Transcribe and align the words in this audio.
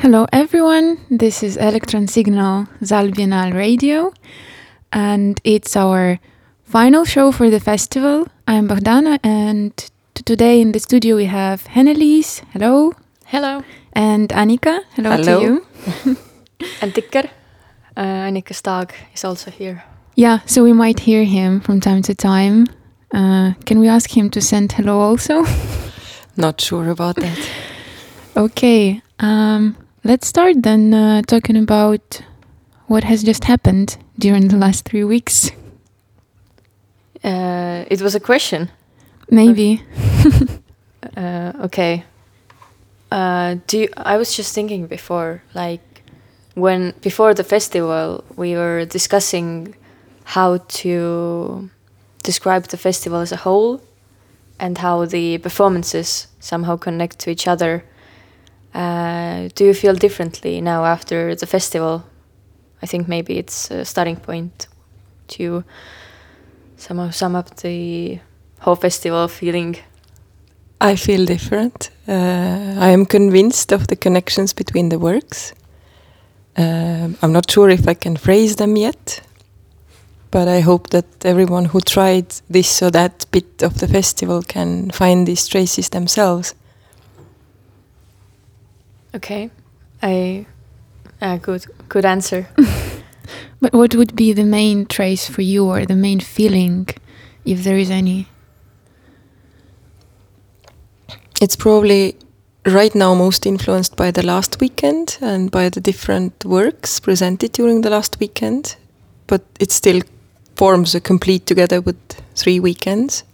Hello, 0.00 0.26
everyone. 0.32 0.96
This 1.10 1.42
is 1.42 1.58
Electron 1.58 2.08
Signal 2.08 2.66
SAAL 2.82 3.08
Biennaal 3.08 3.52
Radio, 3.52 4.14
and 4.90 5.38
it's 5.44 5.76
our 5.76 6.18
final 6.64 7.04
show 7.04 7.30
for 7.30 7.50
the 7.50 7.60
festival. 7.60 8.26
I'm 8.48 8.66
Bohdana, 8.66 9.18
and 9.22 9.76
today 10.14 10.62
in 10.62 10.72
the 10.72 10.80
studio 10.80 11.16
we 11.16 11.26
have 11.26 11.64
Heneliis. 11.64 12.42
Hello. 12.54 12.94
Hello. 13.26 13.62
And 13.92 14.30
Annika. 14.30 14.80
Hello, 14.94 15.10
Hello. 15.10 15.38
to 15.38 15.44
you. 15.44 15.66
and 16.80 16.94
Tikker. 16.94 17.28
Uh, 17.94 18.02
Annika 18.28 18.54
Stag 18.54 18.94
is 19.14 19.22
also 19.22 19.50
here. 19.50 19.84
Yeah, 20.14 20.38
so 20.46 20.64
we 20.64 20.72
might 20.72 21.00
hear 21.00 21.24
him 21.24 21.60
from 21.60 21.78
time 21.78 22.00
to 22.02 22.14
time. 22.14 22.68
Uh, 23.12 23.52
can 23.66 23.78
we 23.78 23.88
ask 23.88 24.16
him 24.16 24.30
to 24.30 24.40
send 24.40 24.72
hello 24.72 24.98
also? 24.98 25.44
Not 26.38 26.58
sure 26.58 26.88
about 26.88 27.16
that. 27.16 27.38
okay, 28.36 29.02
um, 29.18 29.76
let's 30.04 30.26
start 30.26 30.62
then 30.62 30.94
uh, 30.94 31.22
talking 31.22 31.56
about 31.56 32.22
what 32.86 33.04
has 33.04 33.22
just 33.22 33.44
happened 33.44 33.96
during 34.18 34.48
the 34.48 34.56
last 34.56 34.84
three 34.84 35.04
weeks. 35.04 35.50
Uh, 37.22 37.84
it 37.88 38.00
was 38.00 38.14
a 38.14 38.20
question. 38.20 38.70
Maybe. 39.30 39.82
uh, 41.16 41.52
okay. 41.60 42.04
Uh, 43.12 43.56
do 43.66 43.80
you, 43.80 43.88
I 43.96 44.16
was 44.16 44.34
just 44.34 44.54
thinking 44.54 44.86
before, 44.86 45.42
like 45.54 46.02
when 46.54 46.94
before 47.00 47.34
the 47.34 47.44
festival, 47.44 48.24
we 48.36 48.54
were 48.54 48.84
discussing 48.84 49.74
how 50.24 50.58
to 50.58 51.70
describe 52.22 52.64
the 52.68 52.76
festival 52.76 53.20
as 53.20 53.32
a 53.32 53.36
whole 53.36 53.80
and 54.58 54.78
how 54.78 55.04
the 55.04 55.38
performances 55.38 56.28
somehow 56.38 56.76
connect 56.76 57.18
to 57.20 57.30
each 57.30 57.48
other. 57.48 57.84
Uh, 58.74 59.48
do 59.54 59.64
you 59.64 59.74
feel 59.74 59.94
differently 59.94 60.60
now 60.60 60.84
after 60.84 61.34
the 61.34 61.46
festival? 61.46 62.04
I 62.82 62.86
think 62.86 63.08
maybe 63.08 63.38
it's 63.38 63.70
a 63.70 63.84
starting 63.84 64.16
point 64.16 64.68
to 65.28 65.64
sum 66.76 67.34
up 67.36 67.56
the 67.56 68.18
whole 68.60 68.76
festival 68.76 69.28
feeling. 69.28 69.76
I 70.80 70.96
feel 70.96 71.26
different. 71.26 71.90
Uh, 72.08 72.76
I 72.78 72.88
am 72.90 73.04
convinced 73.04 73.72
of 73.72 73.86
the 73.86 73.96
connections 73.96 74.54
between 74.54 74.88
the 74.88 74.98
works. 74.98 75.52
Um 76.56 77.16
I'm 77.22 77.32
not 77.32 77.50
sure 77.50 77.72
if 77.72 77.86
I 77.88 77.94
can 77.94 78.16
phrase 78.16 78.56
them 78.56 78.76
yet, 78.76 79.22
but 80.30 80.48
I 80.48 80.60
hope 80.60 80.88
that 80.90 81.06
everyone 81.24 81.66
who 81.66 81.80
tried 81.80 82.26
this 82.50 82.82
or 82.82 82.90
that 82.90 83.26
bit 83.30 83.62
of 83.62 83.74
the 83.74 83.86
festival 83.88 84.42
can 84.42 84.90
find 84.90 85.26
these 85.26 85.48
traces 85.48 85.88
themselves. 85.88 86.54
Okay, 89.14 89.50
I 90.02 90.46
uh, 91.20 91.36
good 91.38 91.66
good 91.88 92.04
answer. 92.04 92.48
But 93.60 93.74
what 93.74 93.94
would 93.94 94.16
be 94.16 94.32
the 94.32 94.44
main 94.44 94.86
trace 94.86 95.28
for 95.28 95.42
you 95.42 95.66
or 95.66 95.84
the 95.84 95.94
main 95.94 96.20
feeling, 96.20 96.88
if 97.44 97.62
there 97.62 97.76
is 97.76 97.90
any? 97.90 98.26
It's 101.42 101.56
probably 101.56 102.16
right 102.64 102.94
now 102.94 103.14
most 103.14 103.46
influenced 103.46 103.96
by 103.96 104.10
the 104.10 104.22
last 104.22 104.60
weekend 104.60 105.18
and 105.20 105.50
by 105.50 105.68
the 105.68 105.80
different 105.80 106.44
works 106.44 107.00
presented 107.00 107.52
during 107.52 107.82
the 107.82 107.90
last 107.90 108.18
weekend, 108.18 108.76
but 109.26 109.42
it 109.58 109.70
still 109.70 110.00
forms 110.56 110.94
a 110.94 111.00
complete 111.00 111.46
together 111.46 111.80
with 111.80 111.98
three 112.34 112.60
weekends. 112.60 113.24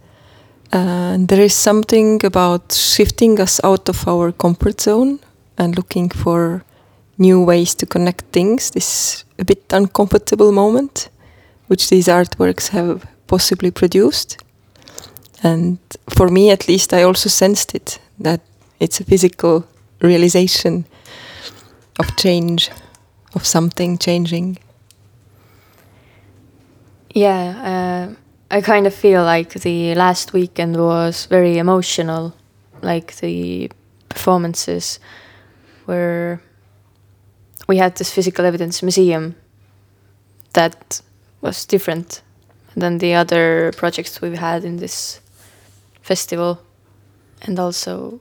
And 0.73 1.29
there 1.29 1.41
is 1.41 1.55
something 1.55 2.25
about 2.25 2.73
shifting 2.73 3.41
us 3.41 3.61
out 3.63 3.89
of 3.89 4.09
our 4.09 4.33
comfort 4.33 4.81
zone 4.81 5.21
and 5.59 5.77
looking 5.77 6.11
for 6.11 6.65
new 7.19 7.43
ways 7.43 7.75
to 7.75 7.87
connect 7.87 8.25
things, 8.33 8.71
this 8.71 9.25
a 9.39 9.45
bit 9.45 9.73
uncomfortable 9.73 10.53
moment, 10.53 11.09
which 11.69 11.89
these 11.89 12.07
artworks 12.07 12.69
have 12.69 13.07
possibly 13.27 13.71
produced. 13.71 14.39
And 15.43 15.79
for 16.09 16.29
me, 16.29 16.51
at 16.51 16.69
least, 16.69 16.93
I 16.93 17.03
also 17.03 17.29
sensed 17.29 17.75
it 17.75 17.99
that 18.19 18.41
it's 18.81 19.01
a 19.01 19.05
physical 19.05 19.67
realization 20.01 20.85
of 21.99 22.17
change, 22.17 22.71
of 23.35 23.47
something 23.47 23.99
changing. 23.99 24.59
Yeah, 27.15 28.11
uh, 28.11 28.15
I 28.51 28.61
kind 28.61 28.87
of 28.87 28.95
feel 28.95 29.25
like 29.25 29.55
the 29.55 29.95
last 29.95 30.33
weekend 30.33 30.77
was 30.77 31.27
very 31.27 31.59
emotional, 31.59 32.35
like 32.83 33.17
the 33.17 33.71
performances 34.09 35.01
where 35.87 36.41
we 37.67 37.79
had 37.79 37.97
this 37.97 38.13
physical 38.13 38.45
evidence 38.45 38.83
museum 38.83 39.35
that 40.53 41.01
was 41.41 41.67
different 41.67 42.23
than 42.77 42.99
the 42.99 43.15
other 43.15 43.73
projects 43.77 44.21
we've 44.21 44.39
had 44.39 44.65
in 44.65 44.77
this 44.77 45.21
festival 46.03 46.59
and 47.43 47.59
also 47.59 48.21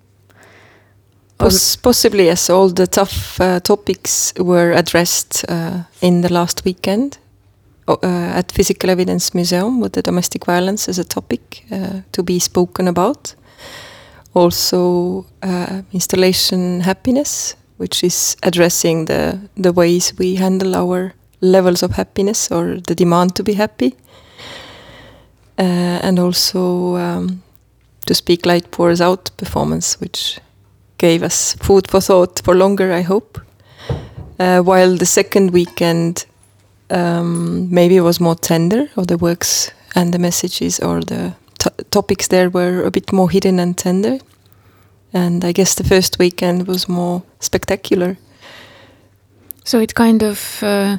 Poss- 1.38 1.75
possibly, 1.75 2.25
yes, 2.25 2.50
all 2.50 2.70
the 2.70 2.88
tough 2.88 3.42
uh, 3.42 3.59
topics 3.59 4.34
were 4.38 4.72
addressed 4.72 5.44
uh, 5.50 5.84
in 6.02 6.22
the 6.22 6.31
last 6.31 6.64
weekend 6.64 7.18
uh, 7.88 7.98
at 8.02 8.52
Physical 8.54 8.90
Evidence 8.90 9.34
Museum 9.34 9.81
with 9.81 9.94
the 9.94 10.02
domestic 10.02 10.46
violence 10.46 10.88
as 10.88 10.98
a 10.98 11.04
topic 11.04 11.66
uh, 11.72 12.02
to 12.14 12.24
be 12.24 12.40
spoken 12.40 12.88
about. 12.88 13.36
Also, 14.35 15.25
uh, 15.44 15.81
installation 15.94 16.81
happiness, 16.81 17.56
which 17.78 18.03
is 18.03 18.35
addressing 18.44 19.06
the 19.06 19.40
the 19.63 19.72
ways 19.72 20.13
we 20.19 20.35
handle 20.35 20.75
our 20.75 21.13
levels 21.41 21.84
of 21.84 21.91
happiness 21.91 22.51
or 22.51 22.81
the 22.88 22.95
demand 22.95 23.35
to 23.35 23.44
be 23.44 23.53
happy, 23.53 23.95
uh, 25.57 26.00
and 26.07 26.19
also 26.19 26.95
um, 26.95 27.41
to 28.06 28.13
speak 28.13 28.45
light 28.45 28.72
pours 28.72 29.01
out 29.01 29.31
performance, 29.38 30.01
which 30.01 30.40
gave 30.97 31.25
us 31.25 31.56
food 31.62 31.88
for 31.88 32.01
thought 32.01 32.41
for 32.44 32.56
longer, 32.56 32.91
I 32.91 33.03
hope. 33.03 33.40
Uh, 34.40 34.59
while 34.59 34.97
the 34.97 35.06
second 35.06 35.51
weekend 35.51 36.25
um, 36.90 37.74
maybe 37.74 38.01
was 38.01 38.19
more 38.19 38.35
tender, 38.35 38.90
or 38.97 39.06
the 39.06 39.18
works 39.18 39.72
and 39.95 40.13
the 40.13 40.19
messages 40.19 40.79
or 40.79 41.00
the 41.01 41.34
topics 41.92 42.28
there 42.28 42.50
were 42.50 42.84
a 42.84 42.92
bit 42.92 43.12
more 43.12 43.30
hidden 43.30 43.59
and 43.59 43.78
tender. 43.78 44.20
And 45.14 45.46
I 45.46 45.52
guess 45.52 45.76
the 45.76 45.84
first 45.84 46.20
weekend 46.20 46.68
was 46.68 46.90
more 46.90 47.24
spectacular. 47.40 48.18
So 49.64 49.80
it 49.80 49.96
kind 49.96 50.24
of 50.24 50.62
uh, 50.62 50.98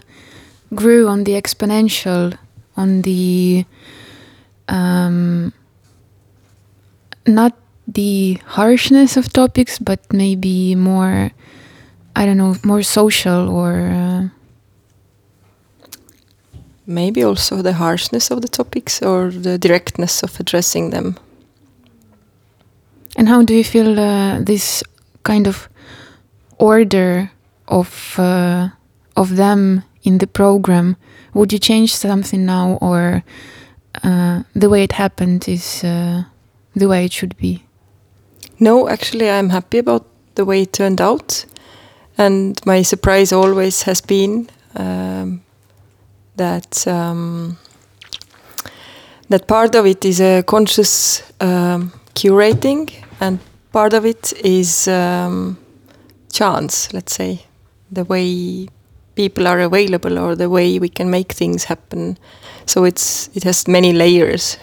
grew 0.75 1.09
on 1.09 1.25
the 1.25 1.33
exponential, 1.33 2.37
on 2.77 3.03
the 3.03 3.65
um, 4.69 5.53
not 7.27 7.53
the 7.87 8.41
harshness 8.47 9.17
of 9.17 9.33
topics, 9.33 9.79
but 9.79 10.01
maybe 10.13 10.75
more, 10.75 11.31
I 12.17 12.27
don't 12.27 12.39
know, 12.39 12.57
more 12.65 12.83
social 12.83 13.49
or. 13.49 13.73
Uh, 13.73 14.36
maybe 16.87 17.23
also 17.25 17.63
the 17.63 17.75
harshness 17.75 18.31
of 18.31 18.41
the 18.41 18.49
topics 18.49 19.03
or 19.03 19.31
the 19.31 19.59
directness 19.59 20.23
of 20.23 20.39
addressing 20.41 20.91
them. 20.91 21.17
And 23.17 23.29
how 23.29 23.43
do 23.43 23.55
you 23.55 23.65
feel 23.65 23.99
uh, 23.99 24.41
this 24.41 24.83
kind 25.23 25.47
of 25.47 25.69
order 26.59 27.31
of 27.69 28.15
uh, 28.19 28.69
of 29.17 29.37
them 29.37 29.83
in 30.03 30.19
the 30.19 30.27
program? 30.27 30.97
Would 31.35 31.53
you 31.53 31.59
change 31.59 31.95
something 31.95 32.45
now, 32.45 32.79
or 32.81 33.23
uh, 34.03 34.43
the 34.55 34.69
way 34.69 34.83
it 34.83 34.93
happened 34.93 35.49
is 35.49 35.85
uh, 35.85 36.25
the 36.75 36.89
way 36.89 37.05
it 37.05 37.13
should 37.13 37.37
be? 37.37 37.65
No, 38.59 38.89
actually, 38.89 39.31
I'm 39.31 39.51
happy 39.51 39.79
about 39.79 40.07
the 40.35 40.45
way 40.45 40.63
it 40.63 40.73
turned 40.73 41.01
out. 41.01 41.47
And 42.19 42.59
my 42.65 42.83
surprise 42.83 43.33
always 43.33 43.83
has 43.83 44.01
been 44.01 44.49
um, 44.75 45.43
that 46.37 46.87
um, 46.87 47.59
that 49.29 49.47
part 49.47 49.75
of 49.75 49.87
it 49.87 50.05
is 50.05 50.21
a 50.21 50.43
conscious 50.43 51.23
um, 51.41 51.93
curating, 52.15 52.91
and 53.21 53.39
part 53.73 53.93
of 53.93 54.05
it 54.05 54.33
is 54.45 54.89
um, 54.89 55.59
chance. 56.33 56.93
Let's 56.93 57.15
say 57.15 57.45
the 57.91 58.05
way 58.05 58.69
people 59.15 59.47
are 59.47 59.61
available, 59.61 60.19
or 60.19 60.37
the 60.37 60.49
way 60.49 60.79
we 60.79 60.89
can 60.89 61.11
make 61.11 61.33
things 61.33 61.65
happen. 61.65 62.19
So 62.67 62.85
it's 62.85 63.29
it 63.35 63.45
has 63.45 63.69
many 63.69 63.93
layers 63.93 64.59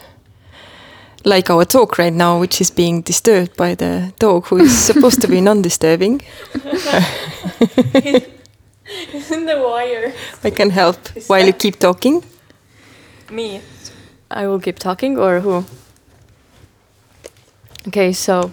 like 1.25 1.49
our 1.49 1.65
talk 1.65 1.97
right 1.97 2.13
now, 2.13 2.39
which 2.39 2.61
is 2.61 2.69
being 2.71 3.01
disturbed 3.01 3.55
by 3.55 3.75
the 3.75 4.13
dog 4.19 4.45
who 4.47 4.57
is 4.57 4.77
supposed 4.85 5.21
to 5.21 5.27
be 5.27 5.41
non-disturbing. 5.41 6.21
in 9.31 9.45
the 9.51 9.59
wire. 9.59 10.13
I 10.43 10.49
can 10.49 10.69
help 10.69 10.97
while 11.27 11.45
you 11.45 11.53
keep 11.53 11.79
talking. 11.79 12.23
Me. 13.29 13.61
I 14.29 14.47
will 14.47 14.59
keep 14.59 14.79
talking 14.79 15.17
or 15.17 15.39
who? 15.39 15.65
Okay, 17.87 18.13
so 18.13 18.51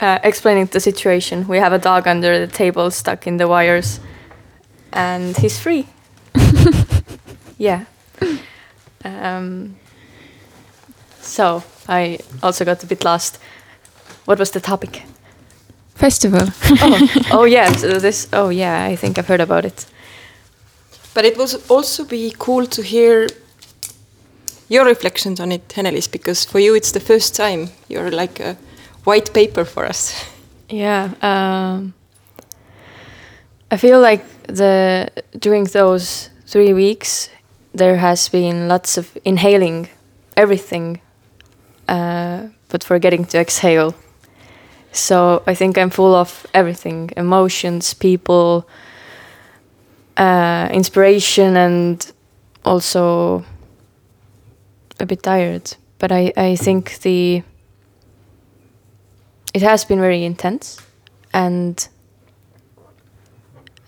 uh, 0.00 0.18
explaining 0.22 0.66
the 0.66 0.80
situation. 0.80 1.46
We 1.46 1.58
have 1.58 1.72
a 1.72 1.78
dog 1.78 2.06
under 2.06 2.46
the 2.46 2.52
table 2.52 2.90
stuck 2.90 3.26
in 3.26 3.36
the 3.36 3.46
wires, 3.46 4.00
and 4.92 5.36
he's 5.36 5.58
free. 5.58 5.86
yeah. 7.58 7.84
Um, 9.04 9.76
so 11.20 11.62
I 11.88 12.18
also 12.42 12.64
got 12.64 12.82
a 12.82 12.86
bit 12.86 13.04
lost. 13.04 13.38
What 14.24 14.38
was 14.38 14.50
the 14.50 14.60
topic? 14.60 15.02
Festival. 15.94 16.48
oh, 16.80 17.08
oh 17.32 17.44
yeah, 17.44 17.72
so 17.72 17.98
this. 18.00 18.28
Oh 18.32 18.48
yeah, 18.48 18.84
I 18.84 18.96
think 18.96 19.18
I've 19.18 19.28
heard 19.28 19.40
about 19.40 19.64
it. 19.64 19.86
But 21.14 21.24
it 21.24 21.36
was 21.36 21.70
also 21.70 22.04
be 22.04 22.34
cool 22.38 22.66
to 22.66 22.82
hear 22.82 23.28
your 24.68 24.84
reflections 24.84 25.40
on 25.40 25.52
it, 25.52 25.68
Heneliis, 25.68 26.10
because 26.10 26.44
for 26.44 26.58
you 26.58 26.74
it's 26.74 26.92
the 26.92 27.00
first 27.00 27.36
time. 27.36 27.68
You're 27.88 28.10
like 28.10 28.40
a 28.40 28.56
white 29.04 29.32
paper 29.32 29.64
for 29.64 29.84
us. 29.84 30.24
Yeah. 30.70 31.10
Um, 31.20 31.92
I 33.70 33.76
feel 33.76 34.00
like 34.00 34.24
the 34.48 35.10
during 35.38 35.64
those 35.64 36.30
three 36.46 36.72
weeks 36.72 37.28
there 37.74 37.96
has 37.96 38.28
been 38.30 38.66
lots 38.66 38.96
of 38.96 39.16
inhaling 39.24 39.88
everything, 40.36 41.00
uh, 41.86 42.48
but 42.68 42.82
forgetting 42.82 43.26
to 43.26 43.38
exhale. 43.38 43.94
So 44.94 45.42
I 45.46 45.54
think 45.54 45.76
I'm 45.76 45.90
full 45.90 46.14
of 46.14 46.46
everything: 46.54 47.10
emotions, 47.16 47.94
people, 47.94 48.66
uh, 50.16 50.68
inspiration, 50.72 51.56
and 51.56 52.12
also 52.64 53.44
a 55.00 55.06
bit 55.06 55.22
tired. 55.22 55.76
But 55.98 56.12
I, 56.12 56.32
I 56.36 56.56
think 56.56 57.00
the 57.00 57.42
it 59.52 59.62
has 59.62 59.84
been 59.84 60.00
very 60.00 60.24
intense 60.24 60.80
and 61.32 61.88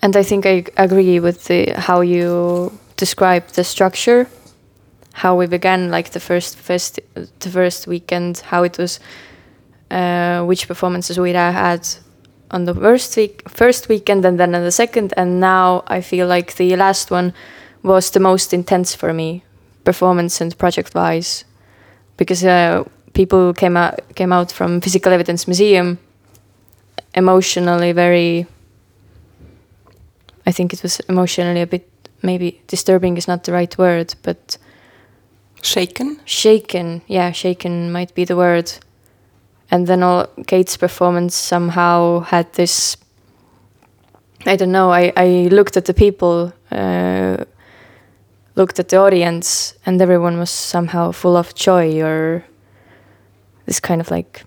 and 0.01 0.17
I 0.17 0.23
think 0.23 0.47
I 0.47 0.65
agree 0.77 1.19
with 1.21 1.45
the 1.47 1.73
how 1.77 2.01
you 2.01 2.79
describe 2.97 3.49
the 3.49 3.65
structure 3.65 4.29
how 5.13 5.35
we 5.35 5.47
began 5.47 5.91
like 5.91 6.11
the 6.11 6.21
first 6.21 6.57
first 6.57 7.01
the 7.15 7.51
first 7.51 7.87
weekend 7.87 8.39
how 8.39 8.63
it 8.63 8.79
was 8.79 9.01
uh, 9.91 10.45
which 10.45 10.69
performances 10.69 11.19
we 11.19 11.33
had 11.33 11.87
on 12.51 12.65
the 12.65 12.75
first 12.75 13.17
week 13.17 13.49
first 13.49 13.89
weekend 13.89 14.25
and 14.25 14.39
then 14.39 14.55
on 14.55 14.63
the 14.63 14.73
second. 14.73 15.13
And 15.17 15.41
now 15.41 15.85
I 15.87 16.01
feel 16.01 16.27
like 16.27 16.57
the 16.57 16.77
last 16.77 17.11
one 17.11 17.33
was 17.83 18.11
the 18.11 18.21
most 18.21 18.53
intense 18.53 18.95
for 18.95 19.13
me 19.13 19.43
performance 19.85 20.41
and 20.41 20.57
project 20.59 20.95
wise. 20.95 21.45
Because 22.17 22.45
uh, 22.45 22.85
people 23.17 23.55
came 23.55 23.77
out 23.79 23.99
came 24.15 24.33
out 24.33 24.53
from 24.53 24.81
physical 24.81 25.13
evidence 25.13 25.49
museum 25.49 25.99
emotionally 27.15 27.93
very 27.93 28.47
i 30.47 30.53
think 30.53 30.73
it 30.75 30.83
was 30.83 31.01
emotionally 31.09 31.63
a 31.63 31.67
bit 31.67 31.89
maybe 32.23 32.61
disturbing 32.67 33.17
is 33.17 33.27
not 33.27 33.45
the 33.45 33.53
right 33.53 33.79
word 33.79 34.15
but 34.23 34.59
shaken? 35.63 36.21
shaken 36.27 37.01
yeah 37.07 37.33
shaken 37.33 37.91
might 37.91 38.15
be 38.15 38.25
the 38.25 38.37
word 38.37 38.71
and 39.71 39.87
then 39.87 40.03
all 40.03 40.27
kate's 40.47 40.77
performance 40.77 41.35
somehow 41.35 42.21
had 42.21 42.53
this 42.55 42.97
i 44.47 44.57
don't 44.57 44.73
know 44.73 44.91
i, 44.91 45.13
I 45.17 45.49
looked 45.51 45.77
at 45.77 45.85
the 45.85 45.95
people 45.95 46.53
uh, 46.71 47.45
looked 48.57 48.79
at 48.79 48.89
the 48.89 48.97
audience 48.97 49.75
and 49.85 50.01
everyone 50.01 50.39
was 50.39 50.51
somehow 50.51 51.13
full 51.13 51.37
of 51.37 51.55
joy 51.55 52.01
or 52.03 52.45
this 53.67 53.81
kind 53.81 54.01
of 54.01 54.11
like 54.11 54.45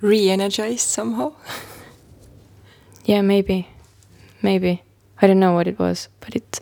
re-energized 0.00 0.88
somehow? 0.88 1.32
Yeah 3.04 3.20
maybe. 3.22 3.68
Maybe. 4.42 4.82
I 5.20 5.26
don't 5.26 5.40
know 5.40 5.52
what 5.52 5.66
it 5.66 5.78
was 5.78 6.08
but 6.20 6.34
it 6.34 6.60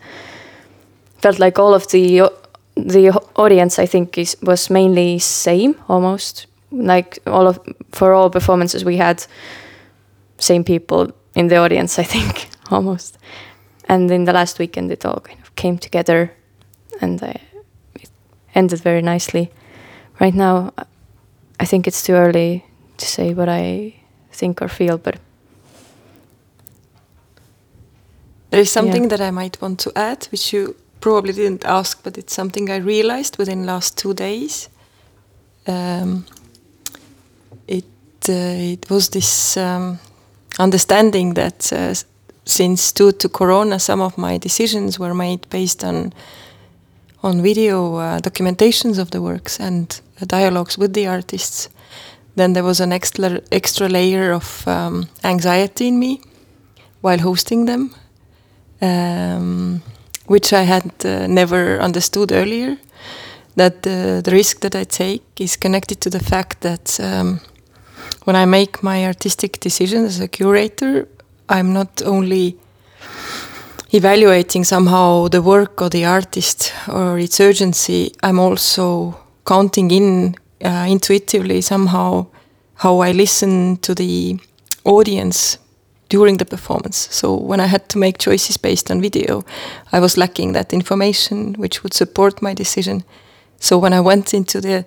felt 1.22 1.38
like 1.38 1.58
all 1.58 1.74
of 1.74 1.88
the 1.90 2.30
the 2.76 3.10
audience 3.36 3.78
i 3.78 3.86
think 3.86 4.18
is 4.18 4.36
was 4.42 4.70
mainly 4.70 5.18
same 5.18 5.74
almost 5.88 6.47
like 6.70 7.18
all 7.26 7.46
of 7.46 7.58
for 7.92 8.12
all 8.12 8.30
performances 8.30 8.84
we 8.84 8.96
had 8.96 9.24
same 10.38 10.62
people 10.64 11.10
in 11.34 11.48
the 11.48 11.56
audience 11.56 11.98
i 11.98 12.04
think 12.04 12.48
almost 12.70 13.18
and 13.88 14.10
in 14.10 14.24
the 14.24 14.32
last 14.32 14.58
weekend 14.58 14.90
it 14.92 15.04
all 15.04 15.20
kind 15.20 15.40
of 15.40 15.54
came 15.56 15.78
together 15.78 16.30
and 17.00 17.22
uh, 17.22 17.34
it 17.94 18.10
ended 18.54 18.80
very 18.80 19.02
nicely. 19.02 19.50
Right 20.20 20.34
now, 20.34 20.72
I 21.60 21.64
think 21.64 21.86
it's 21.86 22.02
too 22.02 22.14
early 22.14 22.64
to 22.96 23.06
say 23.06 23.34
what 23.34 23.48
I 23.48 23.94
think 24.32 24.62
or 24.62 24.68
feel, 24.68 24.98
but 24.98 25.18
there 28.50 28.60
is 28.60 28.72
something 28.72 29.02
yeah. 29.02 29.08
that 29.08 29.20
I 29.20 29.30
might 29.30 29.60
want 29.60 29.78
to 29.80 29.92
add, 29.94 30.26
which 30.30 30.52
you 30.52 30.74
probably 31.00 31.32
didn't 31.32 31.64
ask, 31.64 32.02
but 32.02 32.18
it's 32.18 32.34
something 32.34 32.70
I 32.70 32.76
realized 32.76 33.38
within 33.38 33.66
last 33.66 33.98
two 33.98 34.14
days. 34.14 34.68
Um, 35.66 36.24
it 38.28 38.32
uh, 38.32 38.72
it 38.72 38.90
was 38.90 39.08
this 39.08 39.56
um, 39.56 39.98
understanding 40.58 41.34
that 41.34 41.72
uh, 41.72 41.94
since 42.44 42.92
due 42.92 43.12
to 43.12 43.28
Corona, 43.28 43.78
some 43.78 44.00
of 44.00 44.16
my 44.16 44.38
decisions 44.38 44.98
were 44.98 45.14
made 45.14 45.48
based 45.50 45.84
on 45.84 46.12
on 47.22 47.42
video 47.42 47.96
uh, 47.96 48.20
documentations 48.20 48.98
of 48.98 49.10
the 49.10 49.20
works 49.20 49.60
and 49.60 50.00
uh, 50.20 50.24
dialogues 50.26 50.78
with 50.78 50.92
the 50.92 51.06
artists. 51.06 51.68
Then 52.36 52.52
there 52.52 52.64
was 52.64 52.80
an 52.80 52.92
extra 52.92 53.40
extra 53.50 53.88
layer 53.88 54.32
of 54.32 54.66
um, 54.66 55.08
anxiety 55.24 55.88
in 55.88 55.98
me 55.98 56.20
while 57.00 57.18
hosting 57.18 57.66
them, 57.66 57.90
um, 58.80 59.82
which 60.26 60.52
I 60.52 60.64
had 60.64 60.92
uh, 61.04 61.26
never 61.26 61.80
understood 61.80 62.32
earlier. 62.32 62.76
That 63.56 63.82
the 63.82 64.30
risk 64.32 64.60
that 64.60 64.76
I 64.76 64.84
take 64.84 65.22
is 65.40 65.56
connected 65.56 66.00
to 66.00 66.10
the 66.10 66.20
fact 66.20 66.60
that 66.60 67.00
um, 67.00 67.40
when 68.28 68.36
I 68.36 68.44
make 68.44 68.82
my 68.82 69.06
artistic 69.06 69.58
decisions 69.58 70.04
as 70.16 70.20
a 70.20 70.28
curator, 70.28 71.08
I'm 71.48 71.72
not 71.72 72.02
only 72.02 72.58
evaluating 73.94 74.64
somehow 74.64 75.28
the 75.28 75.40
work 75.40 75.80
of 75.80 75.92
the 75.92 76.04
artist 76.04 76.74
or 76.88 77.18
its 77.18 77.40
urgency, 77.40 78.12
I'm 78.22 78.38
also 78.38 79.18
counting 79.46 79.90
in 79.90 80.34
uh, 80.62 80.86
intuitively 80.90 81.62
somehow 81.62 82.26
how 82.74 82.98
I 82.98 83.12
listen 83.12 83.78
to 83.78 83.94
the 83.94 84.38
audience 84.84 85.56
during 86.10 86.36
the 86.36 86.44
performance. 86.44 87.08
So 87.10 87.34
when 87.34 87.60
I 87.60 87.66
had 87.66 87.88
to 87.88 87.98
make 87.98 88.18
choices 88.18 88.58
based 88.58 88.90
on 88.90 89.00
video, 89.00 89.42
I 89.90 90.00
was 90.00 90.18
lacking 90.18 90.52
that 90.52 90.74
information 90.74 91.54
which 91.54 91.82
would 91.82 91.94
support 91.94 92.42
my 92.42 92.52
decision. 92.52 93.04
So 93.58 93.78
when 93.78 93.94
I 93.94 94.00
went 94.00 94.34
into 94.34 94.60
the 94.60 94.84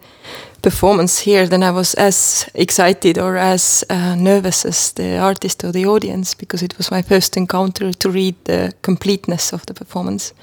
performance 0.61 1.19
here, 1.19 1.47
then 1.47 1.63
I 1.63 1.71
was 1.71 1.93
as 1.95 2.49
excited 2.53 3.17
or 3.17 3.37
as 3.37 3.83
uh, 3.89 4.15
nervous 4.15 4.65
as 4.65 4.93
the 4.93 5.17
artist 5.17 5.63
or 5.63 5.71
the 5.71 5.85
audience 5.85 6.33
because 6.35 6.63
it 6.63 6.77
was 6.77 6.91
my 6.91 7.01
first 7.01 7.37
encounter 7.37 7.93
to 7.93 8.09
read 8.09 8.35
the 8.43 8.73
completeness 8.81 9.53
of 9.53 9.65
the 9.65 9.73
performance. 9.73 10.33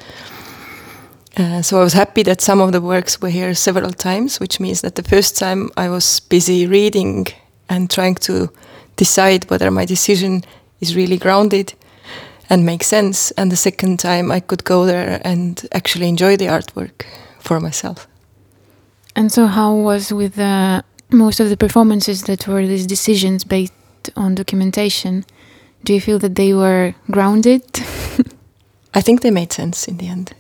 Uh, 1.37 1.63
so 1.63 1.81
I 1.81 1.85
was 1.85 1.93
happy 1.93 2.25
that 2.25 2.41
some 2.41 2.61
of 2.61 2.73
the 2.73 2.81
works 2.81 3.21
were 3.21 3.31
here 3.31 3.55
several 3.55 3.93
times, 3.93 4.41
which 4.41 4.59
means 4.59 4.81
that 4.81 4.95
the 4.95 5.03
first 5.03 5.39
time 5.39 5.71
I 5.77 5.89
was 5.89 6.21
busy 6.21 6.67
reading 6.67 7.27
and 7.69 7.89
trying 7.89 8.17
to 8.17 8.51
decide 8.97 9.49
whether 9.51 9.71
my 9.71 9.85
decision 9.85 10.43
is 10.81 10.97
really 10.97 11.19
grounded 11.19 11.75
and 12.51 12.65
makes 12.65 12.87
sense, 12.87 13.31
and 13.33 13.53
the 13.53 13.57
second 13.57 13.99
time 13.99 14.33
I 14.33 14.41
could 14.41 14.65
go 14.65 14.87
there 14.87 15.21
and 15.23 15.69
actually 15.71 16.09
enjoy 16.09 16.37
the 16.37 16.47
artwork 16.47 17.05
for 17.39 17.61
myself. 17.61 18.09
And 19.19 19.33
so, 19.33 19.49
how 19.49 19.75
was 19.75 20.13
with 20.13 20.37
the, 20.37 20.85
most 21.11 21.41
of 21.41 21.49
the 21.49 21.57
performances 21.57 22.23
that 22.23 22.47
were 22.47 22.65
these 22.65 22.87
decisions 22.87 23.43
based 23.43 23.73
on 24.15 24.37
documentation? 24.37 25.25
Do 25.83 25.93
you 25.93 26.01
feel 26.01 26.21
that 26.21 26.37
they 26.37 26.55
were 26.55 26.95
grounded? 27.11 27.65
I 28.95 29.01
think 29.01 29.23
they 29.23 29.33
made 29.33 29.53
sense 29.53 29.89
in 29.89 29.97
the 29.97 30.07
end. 30.07 30.35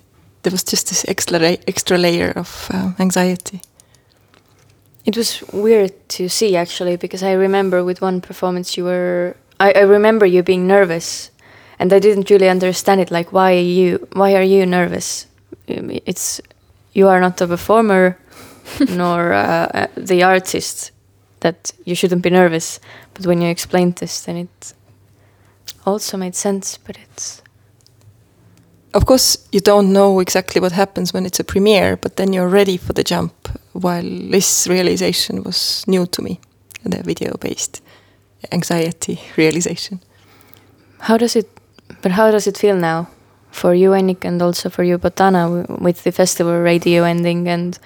There 0.44 0.52
was 0.52 0.62
just 0.62 0.90
this 0.90 1.04
extra, 1.08 1.40
extra 1.66 1.98
layer 1.98 2.30
of 2.36 2.68
uh, 2.72 2.92
anxiety. 3.00 3.62
It 5.04 5.16
was 5.16 5.42
weird 5.52 5.92
to 6.10 6.28
see 6.28 6.54
actually, 6.54 6.94
because 6.94 7.24
I 7.24 7.32
remember 7.32 7.82
with 7.82 8.00
one 8.00 8.20
performance 8.20 8.76
you 8.76 8.84
were. 8.84 9.34
I, 9.58 9.72
I 9.72 9.80
remember 9.80 10.24
you 10.24 10.44
being 10.44 10.68
nervous, 10.68 11.32
and 11.80 11.92
I 11.92 11.98
didn't 11.98 12.30
really 12.30 12.48
understand 12.48 13.00
it. 13.00 13.10
Like, 13.10 13.32
why 13.32 13.56
are 13.56 13.70
you? 13.80 14.06
Why 14.12 14.36
are 14.36 14.46
you 14.46 14.64
nervous? 14.66 15.26
It's 15.66 16.40
you 16.92 17.08
are 17.08 17.20
not 17.20 17.40
a 17.40 17.48
performer 17.48 18.18
nor 18.90 19.32
uh, 19.32 19.86
the 19.96 20.22
artist 20.22 20.92
that 21.40 21.72
you 21.84 21.94
shouldn't 21.94 22.22
be 22.22 22.30
nervous. 22.30 22.80
But 23.14 23.26
when 23.26 23.40
you 23.40 23.48
explained 23.48 23.96
this, 23.96 24.22
then 24.22 24.36
it 24.36 24.74
also 25.84 26.16
made 26.16 26.34
sense. 26.34 26.78
But 26.78 26.98
it's 26.98 27.42
of 28.94 29.04
course 29.04 29.38
you 29.52 29.60
don't 29.60 29.92
know 29.92 30.20
exactly 30.20 30.60
what 30.60 30.72
happens 30.72 31.12
when 31.12 31.26
it's 31.26 31.40
a 31.40 31.44
premiere, 31.44 31.96
but 31.96 32.16
then 32.16 32.32
you're 32.32 32.48
ready 32.48 32.76
for 32.76 32.92
the 32.92 33.04
jump. 33.04 33.32
While 33.72 34.30
this 34.30 34.66
realization 34.66 35.42
was 35.44 35.84
new 35.86 36.06
to 36.06 36.22
me, 36.22 36.40
the 36.84 37.02
video 37.02 37.36
based. 37.36 37.82
anxiety 38.52 39.20
realization. 39.36 40.00
How 41.00 41.16
does 41.16 41.36
it, 41.36 41.48
but 42.02 42.12
how 42.12 42.30
does 42.30 42.46
it 42.46 42.58
feel 42.58 42.76
now 42.76 43.08
for 43.50 43.74
you, 43.74 43.90
Annik, 43.90 44.24
and 44.24 44.40
also 44.42 44.70
for 44.70 44.82
you, 44.82 44.98
Bohdana, 44.98 45.80
with 45.80 46.04
the 46.04 46.12
festival 46.12 46.58
radio 46.60 47.04
ending 47.04 47.48
and, 47.48 47.78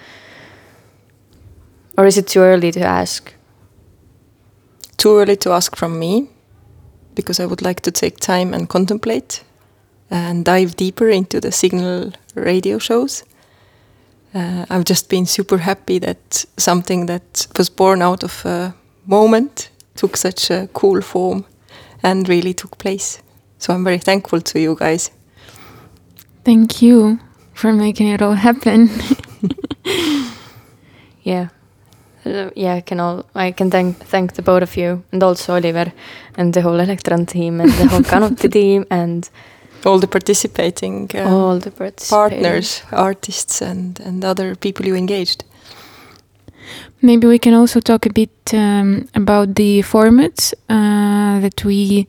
or 1.96 2.06
is 2.06 2.16
it 2.16 2.26
too 2.26 2.40
early 2.40 2.72
to 2.72 2.80
ask? 2.80 3.34
Too 4.96 5.18
early 5.18 5.36
to 5.36 5.50
ask 5.52 5.76
from 5.76 5.98
me, 5.98 6.28
because 7.14 7.40
I 7.40 7.46
would 7.46 7.62
like 7.62 7.80
to 7.82 7.90
take 7.90 8.18
time 8.18 8.54
and 8.54 8.68
contemplate 8.68 9.42
and 10.10 10.44
dive 10.44 10.76
deeper 10.76 11.08
into 11.08 11.40
the 11.40 11.52
signal 11.52 12.12
radio 12.34 12.78
shows. 12.78 13.24
Uh, 14.34 14.64
I've 14.70 14.84
just 14.84 15.08
been 15.08 15.26
super 15.26 15.58
happy 15.58 15.98
that 15.98 16.46
something 16.56 17.06
that 17.06 17.46
was 17.58 17.68
born 17.68 18.00
out 18.02 18.22
of 18.22 18.44
a 18.46 18.74
moment 19.06 19.70
took 19.94 20.16
such 20.16 20.50
a 20.50 20.68
cool 20.72 21.02
form 21.02 21.44
and 22.02 22.28
really 22.28 22.54
took 22.54 22.78
place. 22.78 23.22
So 23.58 23.74
I'm 23.74 23.84
very 23.84 23.98
thankful 23.98 24.40
to 24.40 24.60
you 24.60 24.76
guys. 24.78 25.10
Thank 26.44 26.82
you 26.82 27.20
for 27.54 27.72
making 27.72 28.08
it 28.08 28.22
all 28.22 28.34
happen. 28.34 28.88
Yeah. 31.22 31.48
Uh, 32.24 32.50
yeah, 32.54 32.74
I 32.74 32.80
can 32.82 33.00
all 33.00 33.24
I 33.34 33.52
can 33.52 33.70
thank 33.70 33.96
thank 34.06 34.32
the 34.34 34.42
both 34.42 34.62
of 34.62 34.76
you 34.76 35.02
and 35.12 35.22
also 35.22 35.54
Oliver 35.54 35.92
and 36.36 36.54
the 36.54 36.60
whole 36.62 36.78
Electron 36.80 37.26
team 37.26 37.60
and 37.60 37.70
the 37.72 37.88
whole 37.88 38.02
Kanuti 38.12 38.48
team 38.50 38.84
and 38.90 39.28
All 39.84 39.98
the 39.98 40.06
participating 40.06 41.10
uh, 41.14 41.24
all 41.28 41.58
the 41.58 41.70
participators. 41.70 42.10
partners, 42.10 42.82
artists, 42.92 43.60
and, 43.62 43.98
and 44.00 44.24
other 44.24 44.54
people 44.54 44.86
you 44.86 44.94
engaged. 44.94 45.42
Maybe 47.00 47.26
we 47.26 47.38
can 47.38 47.54
also 47.54 47.80
talk 47.80 48.06
a 48.06 48.12
bit 48.12 48.30
um, 48.54 49.08
about 49.14 49.56
the 49.56 49.82
formats 49.82 50.54
uh, 50.68 51.40
that 51.40 51.64
we 51.64 52.06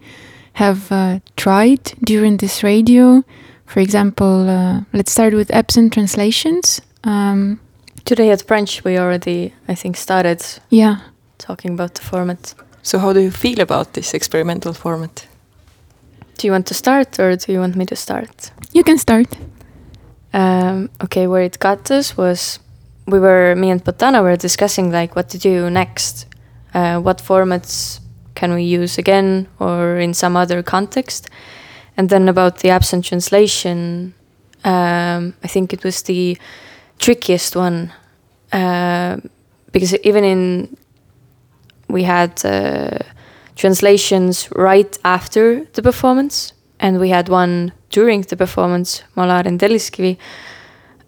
have 0.53 0.91
uh, 0.91 1.20
tried 1.36 1.93
during 2.05 2.38
this 2.38 2.62
radio. 2.63 3.24
For 3.65 3.79
example, 3.79 4.48
uh, 4.50 4.82
let's 4.93 5.12
start 5.12 5.34
with 5.34 5.50
absent 5.51 5.93
translations. 5.93 6.79
Um, 7.03 7.60
Today 8.05 8.31
at 8.31 8.45
brunch 8.48 8.83
we 8.83 8.98
already 8.98 9.53
I 9.67 9.75
think 9.75 9.98
started 9.98 10.43
yeah, 10.69 10.98
talking 11.38 11.74
about 11.74 11.95
the 11.95 12.01
format. 12.01 12.53
So, 12.81 13.00
how 13.00 13.13
do 13.13 13.22
you 13.22 13.31
feel 13.31 13.62
about 13.62 13.93
this 13.93 14.13
experimental 14.13 14.74
format? 14.74 15.27
Do 16.38 16.48
you 16.48 16.51
want 16.51 16.67
to 16.67 16.74
start 16.74 17.19
or 17.19 17.36
do 17.38 17.53
you 17.53 17.60
want 17.60 17.75
me 17.75 17.86
to 17.86 17.95
start? 17.95 18.51
you 18.74 18.83
can 18.83 18.98
start. 18.98 19.27
Um, 20.33 20.89
okay, 21.03 21.27
where 21.27 21.43
it 21.43 21.60
got 21.60 21.89
us 21.91 22.17
was 22.17 22.60
we 23.05 23.19
were 23.19 23.55
me 23.55 23.69
and 23.69 23.83
Bohdana 23.83 24.22
were 24.22 24.36
discussing 24.36 24.91
like 24.91 25.15
what 25.15 25.29
to 25.29 25.38
do 25.38 25.69
next. 25.69 26.25
Uh, 26.74 27.00
what 27.00 27.19
formats 27.19 28.00
can 28.36 28.53
we 28.53 28.63
use 28.63 28.98
again 28.98 29.48
or 29.60 29.98
in 29.98 30.13
some 30.13 30.36
other 30.36 30.63
context? 30.63 31.29
And 31.95 32.10
then 32.10 32.27
about 32.27 32.57
the 32.60 32.69
absent 32.72 33.05
translation, 33.05 34.15
um, 34.63 35.36
I 35.43 35.48
think 35.48 35.72
it 35.72 35.83
was 35.83 36.01
the 36.01 36.38
trickiest 37.03 37.55
one 37.55 37.91
uh, 38.53 39.17
because 39.72 39.93
even 40.03 40.24
in 40.24 40.77
we 41.89 42.03
had 42.03 42.43
uh, 42.45 42.98
translations 43.55 44.50
right 44.55 44.98
after 45.03 45.65
the 45.74 45.81
performance, 45.81 46.53
and 46.79 47.00
we 47.00 47.10
had 47.10 47.29
one 47.29 47.72
during 47.89 48.22
the 48.22 48.36
performance, 48.36 49.03
Malar 49.15 49.45
and 49.45 49.60
Telliskivi, 49.60 50.17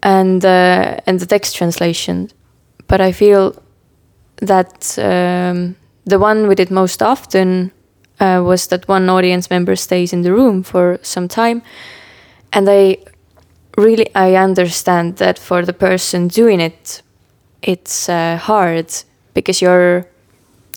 and 0.02 0.44
uh, 0.44 1.00
and 1.06 1.18
the 1.20 1.26
text 1.26 1.56
translation. 1.56 2.30
But 2.88 3.00
I 3.00 3.12
feel 3.12 3.54
that 4.42 4.98
um, 4.98 5.76
the 6.04 6.18
one 6.18 6.46
we 6.46 6.54
did 6.54 6.70
most 6.70 7.02
often 7.02 7.72
uh, 8.20 8.42
was 8.44 8.66
that 8.68 8.86
one 8.88 9.08
audience 9.08 9.50
member 9.50 9.76
stays 9.76 10.12
in 10.12 10.22
the 10.22 10.32
room 10.32 10.62
for 10.62 10.98
some 11.02 11.26
time, 11.28 11.62
and 12.52 12.68
I 12.68 12.98
really 13.76 14.14
I 14.14 14.34
understand 14.34 15.16
that 15.16 15.38
for 15.38 15.64
the 15.64 15.72
person 15.72 16.28
doing 16.28 16.60
it, 16.60 17.02
it's 17.62 18.08
uh, 18.08 18.36
hard 18.36 18.92
because 19.34 19.60
you're 19.60 20.06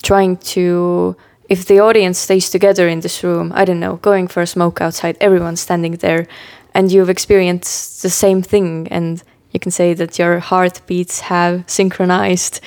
trying 0.02 0.38
to 0.38 1.16
if 1.50 1.66
the 1.66 1.80
audience 1.80 2.20
stays 2.20 2.50
together 2.50 2.88
in 2.88 3.00
this 3.02 3.24
room 3.24 3.52
i 3.56 3.66
don't 3.66 3.80
know 3.80 3.98
going 3.98 4.28
for 4.28 4.42
a 4.42 4.48
smoke 4.48 4.82
outside 4.82 5.18
everyone's 5.20 5.60
standing 5.60 5.94
there 5.98 6.28
and 6.74 6.92
you've 6.92 7.10
experienced 7.10 8.02
the 8.02 8.10
same 8.10 8.42
thing 8.42 8.88
and 8.90 9.24
you 9.52 9.60
can 9.60 9.72
say 9.72 9.94
that 9.94 10.20
your 10.20 10.40
heartbeats 10.40 11.22
have 11.22 11.64
synchronized 11.68 12.62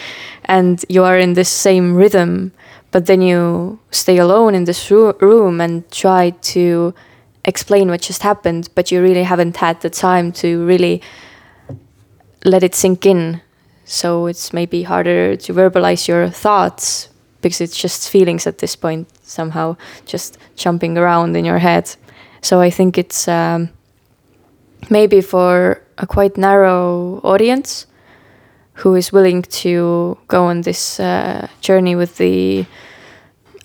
and 0.45 0.85
you 0.89 1.03
are 1.05 1.19
in 1.19 1.35
this 1.35 1.49
same 1.49 1.95
rhythm 1.95 2.53
but 2.91 3.07
then 3.07 3.23
you 3.23 3.79
stay 3.91 4.19
alone 4.19 4.55
in 4.55 4.65
this 4.65 4.91
ru- 4.91 5.17
room 5.21 5.61
and 5.61 5.91
try 5.91 6.31
to 6.43 6.93
explain 7.44 7.88
what 7.88 8.00
just 8.00 8.22
happened 8.22 8.68
but 8.75 8.90
you 8.92 9.02
really 9.02 9.25
haven't 9.25 9.56
had 9.56 9.80
the 9.80 9.90
time 9.90 10.32
to 10.32 10.64
really 10.66 11.02
let 12.44 12.62
it 12.62 12.75
sink 12.75 13.06
in. 13.06 13.40
So 13.84 14.26
it's 14.26 14.52
maybe 14.52 14.82
harder 14.84 15.37
to 15.37 15.52
verbalize 15.52 16.08
your 16.08 16.28
thoughts 16.28 17.08
because 17.40 17.61
it's 17.61 17.76
just 17.76 18.08
feelings 18.08 18.46
at 18.46 18.58
this 18.58 18.76
point 18.76 19.08
somehow 19.22 19.76
just 20.06 20.38
jumping 20.56 20.96
around 20.96 21.37
in 21.37 21.44
your 21.44 21.58
head. 21.58 21.94
So 22.40 22.61
i 22.61 22.70
think 22.70 22.99
it's 22.99 23.28
um, 23.28 23.70
maybe 24.90 25.20
for 25.20 25.82
a 25.99 26.06
quite 26.06 26.37
narrow 26.37 27.20
audience 27.22 27.87
who 28.75 28.94
is 28.94 29.12
willing 29.12 29.42
to 29.42 30.18
go 30.28 30.44
on 30.44 30.62
this 30.62 30.99
uh, 30.99 31.46
journey 31.61 31.94
with 31.94 32.16
the 32.16 32.66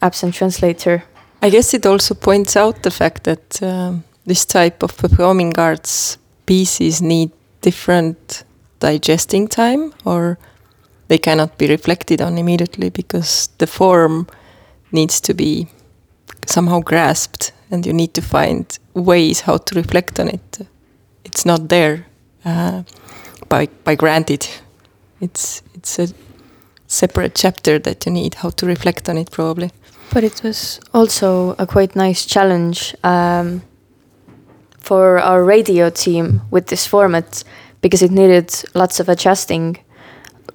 absent 0.01 0.36
translator 0.36 1.03
I 1.48 1.50
guess 1.50 1.74
it 1.74 1.86
also 1.86 2.13
points 2.13 2.58
out 2.58 2.84
the 2.84 2.92
fact 2.92 3.24
that 3.24 3.63
um, 3.63 4.04
this 4.25 4.46
type 4.46 4.84
of 4.84 4.98
performing 4.98 5.58
arts 5.58 6.18
pieces 6.46 7.01
need 7.01 7.32
different 7.62 8.44
digesting 8.82 9.48
time 9.48 9.94
or 10.04 10.38
they 11.08 11.18
cannot 11.18 11.58
be 11.58 11.68
reflected 11.70 12.22
on 12.22 12.38
immediately 12.38 12.89
because 12.89 13.48
the 13.60 13.66
form 13.66 14.27
needs 14.92 15.22
to 15.22 15.34
be 15.34 15.70
somehow 16.46 16.82
grasped 16.82 17.54
and 17.72 17.86
you 17.86 17.94
need 17.94 18.13
to 18.16 18.22
find 18.22 18.77
ways 18.94 19.39
how 19.39 19.56
to 19.56 19.75
reflect 19.75 20.20
on 20.20 20.27
it. 20.27 20.68
It's 21.24 21.46
not 21.46 21.70
there 21.70 22.08
uh, 22.44 22.84
by, 23.48 23.70
by 23.86 23.96
granted. 23.96 24.46
It's, 25.22 25.62
it's 25.75 25.98
a 25.98 26.10
separate 26.88 27.36
chapter 27.36 27.80
that 27.80 28.06
you 28.06 28.12
need 28.12 28.34
how 28.34 28.50
to 28.50 28.66
reflect 28.66 29.08
on 29.08 29.18
it 29.18 29.32
probably. 29.32 29.72
But 30.18 30.24
it 30.24 30.42
was 30.42 30.80
also 30.96 31.54
a 31.60 31.68
quite 31.68 31.96
nice 31.96 32.26
challenge 32.26 32.96
um, 33.04 33.62
for 34.80 35.20
our 35.20 35.44
radio 35.44 35.92
team 35.92 36.42
with 36.50 36.66
this 36.66 36.88
format 36.88 37.44
because 37.82 38.02
it 38.02 38.10
needed 38.10 38.52
lots 38.74 39.00
of 39.00 39.10
adjusting. 39.10 39.78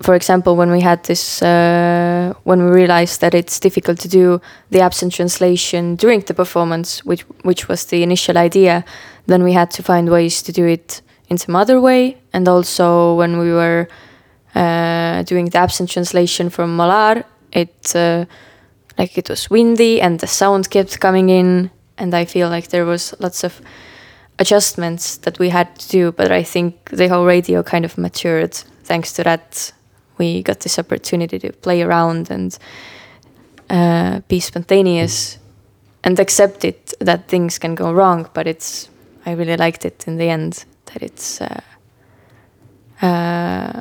For 0.00 0.16
example, 0.16 0.56
when 0.56 0.72
we 0.72 0.80
had 0.80 1.04
this, 1.04 1.40
uh, 1.42 2.34
when 2.42 2.64
we 2.64 2.72
realized 2.72 3.20
that 3.20 3.34
it's 3.34 3.60
difficult 3.60 4.00
to 4.00 4.08
do 4.08 4.40
the 4.70 4.80
absent 4.80 5.12
translation 5.12 5.94
during 5.94 6.22
the 6.22 6.34
performance, 6.34 7.04
which 7.04 7.22
which 7.44 7.68
was 7.68 7.84
the 7.84 8.02
initial 8.02 8.36
idea, 8.36 8.84
then 9.26 9.44
we 9.44 9.52
had 9.52 9.70
to 9.76 9.82
find 9.84 10.08
ways 10.08 10.42
to 10.42 10.50
do 10.50 10.66
it 10.66 11.02
in 11.28 11.38
some 11.38 11.54
other 11.54 11.80
way. 11.80 12.18
And 12.32 12.48
also, 12.48 13.14
when 13.14 13.38
we 13.38 13.52
were 13.52 13.86
uh, 14.56 15.22
doing 15.22 15.50
the 15.50 15.58
absent 15.58 15.88
translation 15.88 16.50
from 16.50 16.76
Malar, 16.76 17.22
it 17.52 17.94
uh, 17.94 18.24
like 18.98 19.18
it 19.18 19.28
was 19.28 19.50
windy 19.50 20.00
and 20.00 20.20
the 20.20 20.26
sound 20.26 20.70
kept 20.70 21.00
coming 21.00 21.30
in 21.30 21.70
and 21.98 22.14
i 22.14 22.24
feel 22.24 22.48
like 22.48 22.68
there 22.68 22.84
was 22.84 23.14
lots 23.18 23.44
of 23.44 23.60
adjustments 24.38 25.18
that 25.18 25.38
we 25.38 25.50
had 25.50 25.74
to 25.78 25.88
do 25.88 26.12
but 26.12 26.32
i 26.32 26.42
think 26.42 26.90
the 26.90 27.08
whole 27.08 27.24
radio 27.24 27.62
kind 27.62 27.84
of 27.84 27.98
matured 27.98 28.54
thanks 28.84 29.12
to 29.14 29.22
that. 29.24 29.72
We 30.18 30.42
got 30.42 30.60
this 30.60 30.78
opportunity 30.78 31.38
to 31.38 31.52
play 31.52 31.82
around 31.82 32.30
and 32.30 32.56
uh, 33.70 34.20
be 34.28 34.40
spontaneous 34.40 35.38
and 36.04 36.20
accept 36.20 36.64
it 36.64 36.92
that 37.00 37.28
things 37.28 37.58
can 37.58 37.74
go 37.74 37.92
wrong 37.92 38.28
but 38.34 38.46
it's 38.46 38.90
i 39.24 39.32
really 39.32 39.56
liked 39.56 39.84
it 39.84 40.04
in 40.06 40.18
the 40.18 40.28
end 40.28 40.64
that 40.86 41.02
it's 41.02 41.40
uh, 41.40 41.60
uh, 43.00 43.80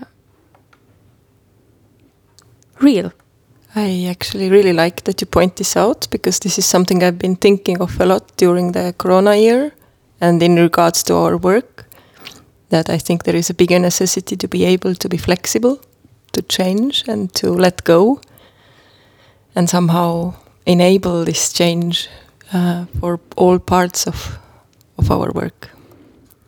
real 2.79 3.11
I 3.75 4.07
actually 4.09 4.49
really 4.49 4.73
like 4.73 5.03
that 5.03 5.21
you 5.21 5.27
point 5.27 5.55
this 5.55 5.77
out 5.77 6.07
because 6.11 6.39
this 6.39 6.57
is 6.57 6.65
something 6.65 7.03
I've 7.03 7.17
been 7.17 7.37
thinking 7.37 7.81
of 7.81 7.99
a 8.01 8.05
lot 8.05 8.35
during 8.35 8.73
the 8.73 8.93
corona 8.97 9.35
year 9.35 9.71
and 10.19 10.43
in 10.43 10.57
regards 10.57 11.03
to 11.03 11.15
our 11.15 11.37
work. 11.37 11.85
That 12.69 12.89
I 12.89 12.97
think 12.97 13.23
there 13.23 13.35
is 13.35 13.49
a 13.49 13.53
bigger 13.53 13.79
necessity 13.79 14.35
to 14.35 14.47
be 14.47 14.65
able 14.65 14.95
to 14.95 15.09
be 15.09 15.17
flexible, 15.17 15.79
to 16.33 16.41
change 16.41 17.03
and 17.07 17.33
to 17.35 17.51
let 17.51 17.83
go 17.83 18.21
and 19.55 19.69
somehow 19.69 20.33
enable 20.65 21.25
this 21.25 21.53
change 21.53 22.09
uh, 22.53 22.85
for 22.99 23.19
all 23.35 23.59
parts 23.59 24.07
of, 24.07 24.37
of 24.97 25.11
our 25.11 25.31
work. 25.31 25.69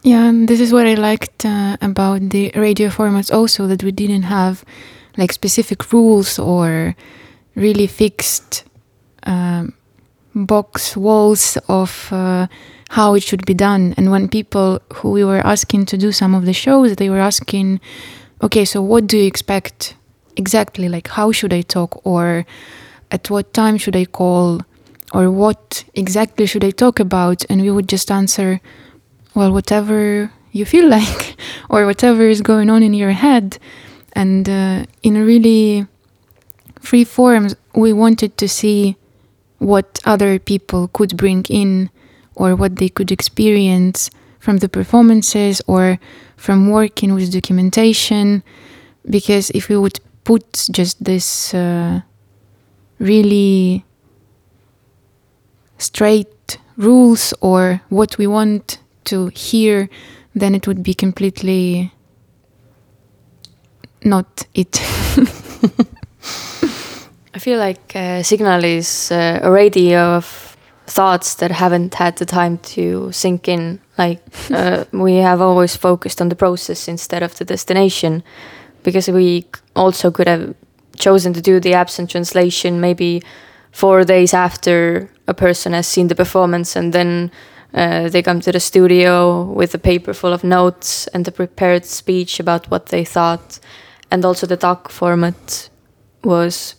Yeah, 0.04 0.28
and 0.28 0.48
this 0.48 0.60
is 0.60 0.74
what 0.74 0.86
I 0.86 0.96
liked 0.96 1.46
uh, 1.46 1.78
about 1.82 2.30
the 2.30 2.52
radio 2.56 2.90
formats 2.90 3.34
also 3.34 3.68
that 3.68 3.84
we 3.84 3.92
didn't 3.92 4.24
have 4.24 4.66
like 5.18 5.32
specific 5.32 5.92
rules 5.92 6.40
or 6.40 6.96
really 7.56 7.88
fixed 7.88 8.64
um, 9.24 9.74
box 10.36 10.98
walls 10.98 11.58
of 11.68 12.10
uh, 12.12 12.48
how 12.90 13.14
it 13.16 13.24
should 13.24 13.46
be 13.46 13.54
done. 13.54 13.94
And 13.98 14.12
when 14.12 14.28
people 14.28 14.82
who 14.94 15.12
we 15.12 15.24
were 15.24 15.46
asking 15.46 15.86
to 15.88 15.98
do 15.98 16.12
some 16.12 16.34
of 16.34 16.46
the 16.46 16.54
shows, 16.54 16.96
they 16.96 17.10
were 17.10 17.20
asking, 17.20 17.80
okay, 18.42 18.66
so 18.66 18.82
what 18.82 19.08
do 19.08 19.18
you 19.18 19.26
expect 19.26 19.96
exactly? 20.36 20.90
Like, 20.90 21.08
how 21.10 21.32
should 21.32 21.54
I 21.54 21.62
talk? 21.62 22.06
Or 22.06 22.46
at 23.12 23.30
what 23.30 23.54
time 23.54 23.78
should 23.78 23.96
I 23.96 24.06
call? 24.06 24.62
Or 25.14 25.30
what 25.30 25.84
exactly 25.94 26.46
should 26.48 26.64
I 26.64 26.72
talk 26.72 27.00
about? 27.00 27.46
And 27.50 27.62
we 27.62 27.70
would 27.70 27.88
just 27.88 28.12
answer, 28.12 28.60
well, 29.36 29.52
whatever 29.52 30.32
you 30.52 30.66
feel 30.66 30.88
like, 30.98 31.36
or 31.70 31.86
whatever 31.86 32.28
is 32.28 32.42
going 32.42 32.70
on 32.70 32.84
in 32.84 32.94
your 32.94 33.12
head. 33.12 33.58
And 34.14 34.48
uh, 34.48 34.86
in 35.02 35.16
a 35.18 35.24
really 35.26 35.88
free 36.80 37.04
forms, 37.04 37.56
we 37.76 37.94
wanted 37.94 38.38
to 38.38 38.48
see 38.48 38.96
what 39.60 40.00
other 40.06 40.40
people 40.40 40.90
could 40.90 41.18
bring 41.18 41.44
in 41.50 41.90
or 42.36 42.56
what 42.56 42.76
they 42.78 42.90
could 42.90 43.12
experience 43.12 44.10
from 44.40 44.58
the 44.58 44.70
performances 44.70 45.62
or 45.68 46.00
from 46.36 46.70
working 46.70 47.14
with 47.16 47.32
documentation. 47.32 48.44
Because 49.10 49.50
if 49.52 49.70
we 49.70 49.78
would 49.78 50.00
put 50.24 50.68
just 50.72 51.04
this 51.04 51.54
uh, 51.54 52.02
really 53.00 53.86
straight 55.78 56.58
rules 56.78 57.34
or 57.42 57.82
what 57.90 58.18
we 58.18 58.28
want 58.28 58.80
to 59.06 59.28
hear, 59.28 59.90
then 60.36 60.56
it 60.56 60.68
would 60.68 60.84
be 60.84 60.94
completely 60.94 61.93
not 64.06 64.46
it. 64.54 64.82
I 67.36 67.40
feel 67.40 67.58
like 67.58 67.96
uh, 67.96 68.22
Signal 68.24 68.64
is 68.64 69.12
uh, 69.12 69.40
a 69.42 69.52
radio 69.52 70.18
of 70.18 70.56
thoughts 70.86 71.36
that 71.36 71.52
haven't 71.52 71.96
had 71.96 72.18
the 72.18 72.26
time 72.26 72.58
to 72.60 73.12
sink 73.12 73.48
in. 73.48 73.80
Like 73.98 74.22
uh, 74.52 74.86
we 74.92 75.16
have 75.16 75.42
always 75.42 75.76
focused 75.76 76.22
on 76.22 76.30
the 76.30 76.36
process 76.36 76.88
instead 76.88 77.24
of 77.24 77.36
the 77.38 77.46
destination, 77.46 78.24
because 78.84 79.08
we 79.10 79.46
also 79.76 80.12
could 80.12 80.28
have 80.28 80.54
chosen 80.96 81.34
to 81.34 81.42
do 81.42 81.60
the 81.60 81.74
absent 81.74 82.12
translation 82.12 82.80
maybe 82.80 83.24
four 83.72 84.04
days 84.04 84.34
after 84.34 85.10
a 85.28 85.34
person 85.34 85.74
has 85.74 85.88
seen 85.88 86.08
the 86.08 86.16
performance, 86.16 86.76
and 86.76 86.94
then 86.94 87.32
uh, 87.74 88.10
they 88.10 88.22
come 88.22 88.40
to 88.42 88.52
the 88.52 88.60
studio 88.60 89.44
with 89.44 89.74
a 89.74 89.80
paper 89.80 90.14
full 90.14 90.34
of 90.34 90.44
notes 90.44 91.08
and 91.08 91.28
a 91.28 91.32
prepared 91.32 91.86
speech 91.86 92.40
about 92.40 92.70
what 92.70 92.88
they 92.88 93.04
thought, 93.04 93.60
and 94.14 94.24
also 94.24 94.46
the 94.46 94.56
talk 94.56 94.90
format 94.90 95.70
was 96.24 96.76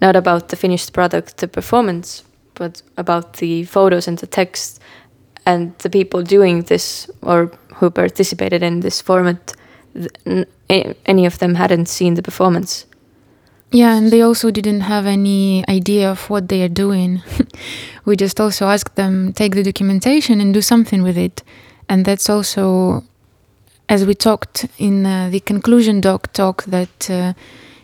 not 0.00 0.16
about 0.16 0.48
the 0.48 0.56
finished 0.56 0.92
product, 0.92 1.36
the 1.36 1.46
performance, 1.46 2.24
but 2.54 2.82
about 2.96 3.34
the 3.34 3.62
photos 3.64 4.08
and 4.08 4.18
the 4.18 4.26
text 4.26 4.80
and 5.46 5.78
the 5.78 5.88
people 5.88 6.22
doing 6.22 6.62
this 6.62 7.08
or 7.22 7.52
who 7.76 7.88
participated 7.88 8.64
in 8.64 8.80
this 8.80 9.00
format. 9.00 9.54
Any 11.06 11.24
of 11.24 11.38
them 11.38 11.54
hadn't 11.54 11.86
seen 11.86 12.14
the 12.14 12.22
performance. 12.22 12.84
Yeah, 13.70 13.96
and 13.96 14.10
they 14.10 14.20
also 14.20 14.50
didn't 14.50 14.80
have 14.80 15.06
any 15.06 15.64
idea 15.68 16.10
of 16.10 16.28
what 16.28 16.48
they 16.48 16.62
are 16.62 16.74
doing. 16.84 17.22
we 18.04 18.16
just 18.16 18.40
also 18.40 18.66
asked 18.66 18.96
them 18.96 19.32
take 19.32 19.54
the 19.54 19.62
documentation 19.62 20.40
and 20.40 20.52
do 20.52 20.60
something 20.60 21.02
with 21.02 21.16
it. 21.16 21.44
And 21.88 22.04
that's 22.04 22.28
also, 22.28 23.04
as 23.88 24.06
we 24.06 24.14
talked 24.14 24.66
in 24.78 25.04
uh, 25.04 25.28
the 25.30 25.40
conclusion 25.40 26.00
doc 26.00 26.32
talk, 26.32 26.64
that 26.64 27.10
uh, 27.10 27.32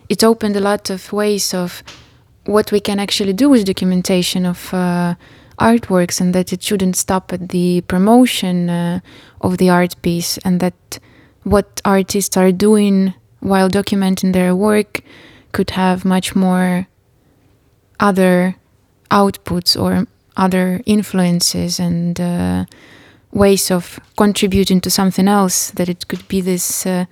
it 0.09 0.25
opened 0.25 0.57
a 0.57 0.61
lot 0.61 0.91
of 0.91 1.13
ways 1.13 1.55
of 1.55 1.83
what 2.45 2.73
we 2.73 2.81
can 2.81 2.99
actually 2.99 3.35
do 3.35 3.49
with 3.49 3.67
documentation 3.67 4.47
of 4.47 4.73
uh, 4.73 5.15
artworks 5.59 6.21
and 6.21 6.35
that 6.35 6.53
it 6.53 6.63
shouldn't 6.63 6.97
stop 6.97 7.33
at 7.33 7.51
the 7.51 7.83
promotion 7.83 8.71
uh, 8.71 9.01
of 9.41 9.59
the 9.59 9.69
art 9.69 10.01
piece 10.03 10.39
and 10.39 10.61
that 10.61 10.99
what 11.43 11.81
artists 11.85 12.37
are 12.37 12.53
doing 12.53 13.13
while 13.41 13.69
documenting 13.69 14.33
their 14.33 14.55
work 14.55 15.01
could 15.53 15.71
have 15.71 16.05
much 16.05 16.35
more 16.35 16.87
other 18.01 18.57
outputs 19.11 19.81
or 19.81 20.07
other 20.37 20.81
influences 20.87 21.79
and 21.81 22.21
uh, 22.21 22.65
ways 23.33 23.71
of 23.71 24.01
contributing 24.17 24.81
to 24.81 24.91
something 24.91 25.29
else 25.29 25.71
that 25.73 25.89
it 25.89 26.09
could 26.09 26.27
be 26.29 26.41
this 26.41 26.87
uh, 26.87 27.05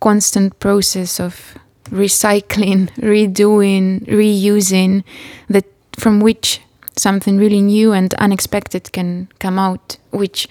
constant 0.00 0.58
process 0.60 1.20
of 1.20 1.58
recycling, 1.90 2.90
redoing, 2.96 4.04
reusing, 4.06 5.04
that 5.48 5.64
from 5.98 6.20
which 6.20 6.60
something 6.96 7.36
really 7.38 7.60
new 7.60 7.92
and 7.92 8.14
unexpected 8.14 8.92
can 8.92 9.28
come 9.38 9.58
out, 9.58 9.98
which 10.10 10.48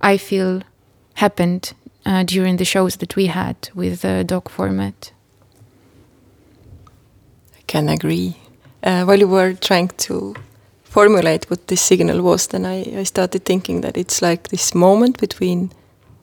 I 0.00 0.16
feel 0.16 0.62
happened 1.14 1.72
uh, 2.04 2.22
during 2.24 2.56
the 2.56 2.64
shows 2.64 2.96
that 2.96 3.16
we 3.16 3.26
had 3.26 3.56
with 3.74 4.02
the 4.02 4.24
doc 4.24 4.48
format. 4.48 5.12
I 7.56 7.62
can 7.66 7.88
agree. 7.88 8.36
Uh, 8.82 9.04
while 9.04 9.18
you 9.18 9.26
were 9.26 9.54
trying 9.54 9.88
to 9.88 10.34
formulate 10.96 11.50
what 11.50 11.66
this 11.66 11.82
signal 11.82 12.22
was, 12.22 12.46
then 12.46 12.64
I, 12.64 13.00
I 13.00 13.04
started 13.04 13.44
thinking 13.44 13.82
that 13.82 13.96
it's 13.98 14.22
like 14.22 14.48
this 14.48 14.74
moment 14.74 15.20
between 15.20 15.70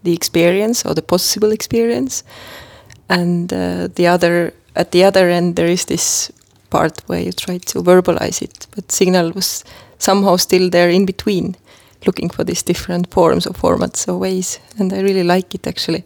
the 0.03 0.13
experience 0.13 0.83
or 0.85 0.95
the 0.95 1.01
possible 1.01 1.51
experience 1.51 2.23
and 3.09 3.53
uh, 3.53 3.87
the 3.95 4.07
other 4.07 4.53
at 4.75 4.91
the 4.91 5.03
other 5.03 5.29
end 5.29 5.55
there 5.55 5.71
is 5.71 5.85
this 5.85 6.31
part 6.69 7.01
where 7.07 7.21
you 7.21 7.31
try 7.31 7.59
to 7.59 7.83
verbalize 7.83 8.41
it 8.41 8.67
but 8.75 8.91
signal 8.91 9.31
was 9.31 9.63
somehow 9.97 10.37
still 10.37 10.69
there 10.69 10.89
in 10.89 11.05
between 11.05 11.55
looking 12.07 12.29
for 12.29 12.43
these 12.43 12.63
different 12.63 13.05
forms 13.13 13.47
or 13.47 13.53
formats 13.53 14.07
or 14.07 14.17
ways 14.17 14.59
and 14.79 14.91
i 14.93 14.99
really 15.01 15.23
like 15.23 15.55
it 15.55 15.67
actually. 15.67 16.03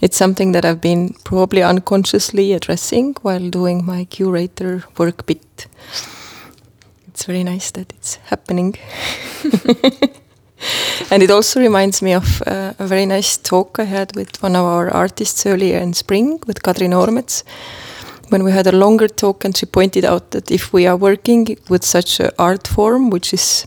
It's 0.00 0.16
something 0.16 0.52
that 0.52 0.64
i've 0.64 0.80
been 0.80 1.14
probably 1.24 1.62
unconsciously 1.62 2.52
addressing 2.52 3.16
while 3.22 3.50
doing 3.50 3.86
my 3.86 4.04
curator 4.04 4.84
work 4.98 5.26
bit 5.26 5.66
it's 7.14 7.26
very 7.26 7.44
nice 7.44 7.70
that 7.70 7.92
it's 7.92 8.16
happening 8.30 8.74
and 11.10 11.22
it 11.22 11.30
also 11.30 11.60
reminds 11.60 12.02
me 12.02 12.12
of 12.12 12.42
uh, 12.42 12.72
a 12.80 12.86
very 12.88 13.06
nice 13.06 13.36
talk 13.36 13.78
I 13.78 13.84
had 13.84 14.16
with 14.16 14.42
one 14.42 14.56
of 14.56 14.64
our 14.64 14.90
artists 14.90 15.46
earlier 15.46 15.78
in 15.78 15.94
spring 15.94 16.40
with 16.48 16.64
Kadri 16.64 16.88
Noormets 16.88 17.44
when 18.30 18.42
we 18.42 18.50
had 18.50 18.66
a 18.66 18.72
longer 18.76 19.06
talk 19.06 19.44
and 19.44 19.56
she 19.56 19.64
pointed 19.64 20.04
out 20.04 20.32
that 20.32 20.50
if 20.50 20.72
we 20.72 20.88
are 20.88 20.96
working 20.96 21.56
with 21.68 21.84
such 21.84 22.18
an 22.18 22.30
art 22.36 22.66
form 22.66 23.10
which 23.10 23.32
is 23.32 23.64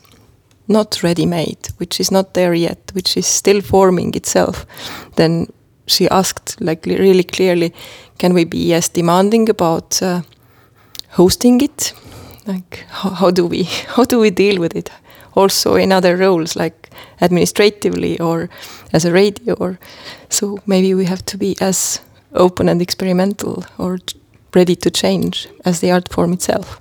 not 0.67 1.01
ready 1.01 1.25
made, 1.25 1.69
which 1.77 2.01
is 2.01 2.11
not 2.11 2.33
there 2.33 2.53
yet, 2.53 2.91
which 2.93 3.15
is 3.15 3.25
still 3.25 3.61
forming 3.61 4.13
itself, 4.13 4.65
then 5.15 5.47
she 5.85 6.09
asked 6.09 6.59
like 6.59 6.85
really 6.85 7.23
clearly, 7.23 7.73
can 8.17 8.33
we 8.33 8.43
be 8.43 8.73
as 8.73 8.89
demanding 8.89 9.49
about 9.49 10.01
uh, 10.01 10.21
hosting 11.11 11.61
it? 11.61 11.93
Like 12.47 12.85
how, 12.89 13.09
how 13.09 13.31
do 13.31 13.45
we 13.45 13.63
how 13.95 14.05
do 14.05 14.19
we 14.19 14.29
deal 14.29 14.59
with 14.59 14.75
it? 14.75 14.89
Also 15.35 15.75
in 15.75 15.91
other 15.91 16.17
roles 16.17 16.55
like 16.55 16.89
administratively 17.21 18.19
or 18.19 18.49
as 18.93 19.05
a 19.05 19.11
radio 19.11 19.53
or 19.53 19.77
so 20.29 20.57
maybe 20.65 20.93
we 20.93 21.05
have 21.05 21.23
to 21.25 21.37
be 21.37 21.55
as 21.61 22.01
open 22.33 22.69
and 22.69 22.81
experimental 22.81 23.63
or 23.77 23.99
ready 24.55 24.75
to 24.75 24.89
change 24.89 25.47
as 25.65 25.79
the 25.79 25.91
art 25.91 26.09
form 26.09 26.33
itself. 26.33 26.79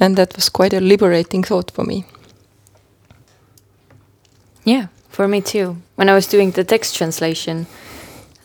And 0.00 0.16
that 0.16 0.34
was 0.34 0.48
quite 0.48 0.72
a 0.72 0.80
liberating 0.80 1.44
thought 1.44 1.70
for 1.70 1.84
me. 1.84 2.04
Yeah, 4.64 4.86
for 5.08 5.28
me 5.28 5.40
too. 5.40 5.76
When 5.96 6.08
I 6.08 6.14
was 6.14 6.26
doing 6.26 6.52
the 6.52 6.64
text 6.64 6.96
translation, 6.96 7.66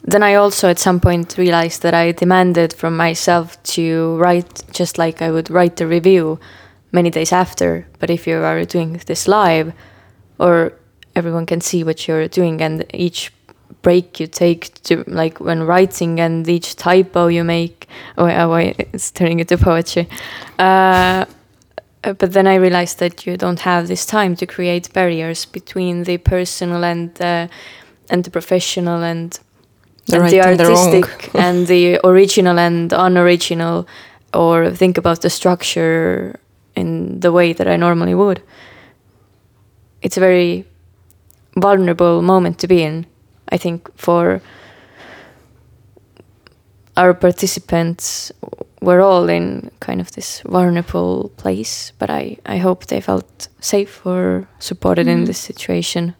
then 0.03 0.23
I 0.23 0.35
also 0.35 0.69
at 0.69 0.79
some 0.79 0.99
point 0.99 1.37
realized 1.37 1.81
that 1.81 1.93
I 1.93 2.11
demanded 2.11 2.73
from 2.73 2.95
myself 2.95 3.61
to 3.75 4.15
write 4.17 4.63
just 4.71 4.97
like 4.97 5.21
I 5.21 5.31
would 5.31 5.49
write 5.49 5.75
the 5.75 5.87
review 5.87 6.39
many 6.91 7.09
days 7.09 7.31
after. 7.31 7.87
But 7.99 8.09
if 8.09 8.25
you 8.25 8.37
are 8.37 8.63
doing 8.65 9.01
this 9.05 9.27
live, 9.27 9.73
or 10.39 10.73
everyone 11.15 11.45
can 11.45 11.61
see 11.61 11.83
what 11.83 12.07
you're 12.07 12.27
doing, 12.27 12.61
and 12.61 12.85
each 12.93 13.31
break 13.81 14.19
you 14.19 14.27
take 14.27 14.81
to 14.83 15.03
like 15.07 15.39
when 15.39 15.63
writing 15.63 16.19
and 16.19 16.47
each 16.49 16.75
typo 16.75 17.27
you 17.27 17.43
make 17.43 17.87
oh, 18.17 18.27
oh 18.27 18.53
it's 18.93 19.11
turning 19.11 19.39
into 19.39 19.57
poetry 19.57 20.07
uh, 20.57 21.25
but 22.01 22.33
then 22.33 22.47
i 22.47 22.55
realized 22.55 22.99
that 22.99 23.25
you 23.25 23.37
don't 23.37 23.61
have 23.61 23.87
this 23.87 24.05
time 24.05 24.35
to 24.35 24.45
create 24.45 24.91
barriers 24.91 25.45
between 25.45 26.03
the 26.03 26.17
personal 26.17 26.83
and 26.83 27.21
uh, 27.21 27.47
and 28.09 28.23
the 28.23 28.31
professional 28.31 29.03
and 29.03 29.39
the, 30.09 30.15
and 30.15 30.23
right 30.23 30.31
the 30.31 30.41
artistic 30.41 31.33
and, 31.33 31.43
and 31.45 31.67
the 31.67 31.99
original 32.03 32.57
and 32.59 32.93
unoriginal 32.93 33.87
or 34.33 34.69
think 34.71 34.97
about 34.97 35.21
the 35.21 35.29
structure 35.29 36.39
in 36.75 37.19
the 37.19 37.31
way 37.31 37.53
that 37.53 37.67
i 37.67 37.75
normally 37.77 38.13
would 38.15 38.41
it's 40.01 40.17
a 40.17 40.19
very 40.19 40.65
vulnerable 41.57 42.21
moment 42.21 42.57
to 42.59 42.67
be 42.67 42.83
in 42.83 43.05
I 43.51 43.57
think 43.57 43.89
for 43.97 44.41
our 46.97 47.13
participants 47.13 48.31
we're 48.81 49.01
all 49.01 49.27
in 49.29 49.71
kind 49.79 49.99
of 49.99 50.11
this 50.13 50.41
vulnerable 50.41 51.31
place, 51.37 51.91
but 51.99 52.09
I, 52.09 52.37
I 52.45 52.57
hope 52.57 52.85
they 52.85 53.01
felt 53.01 53.49
safe 53.59 54.05
or 54.05 54.47
supported 54.59 55.07
in 55.07 55.23
Mhm. 55.23 55.25
this 55.27 55.37
situation. 55.39 56.13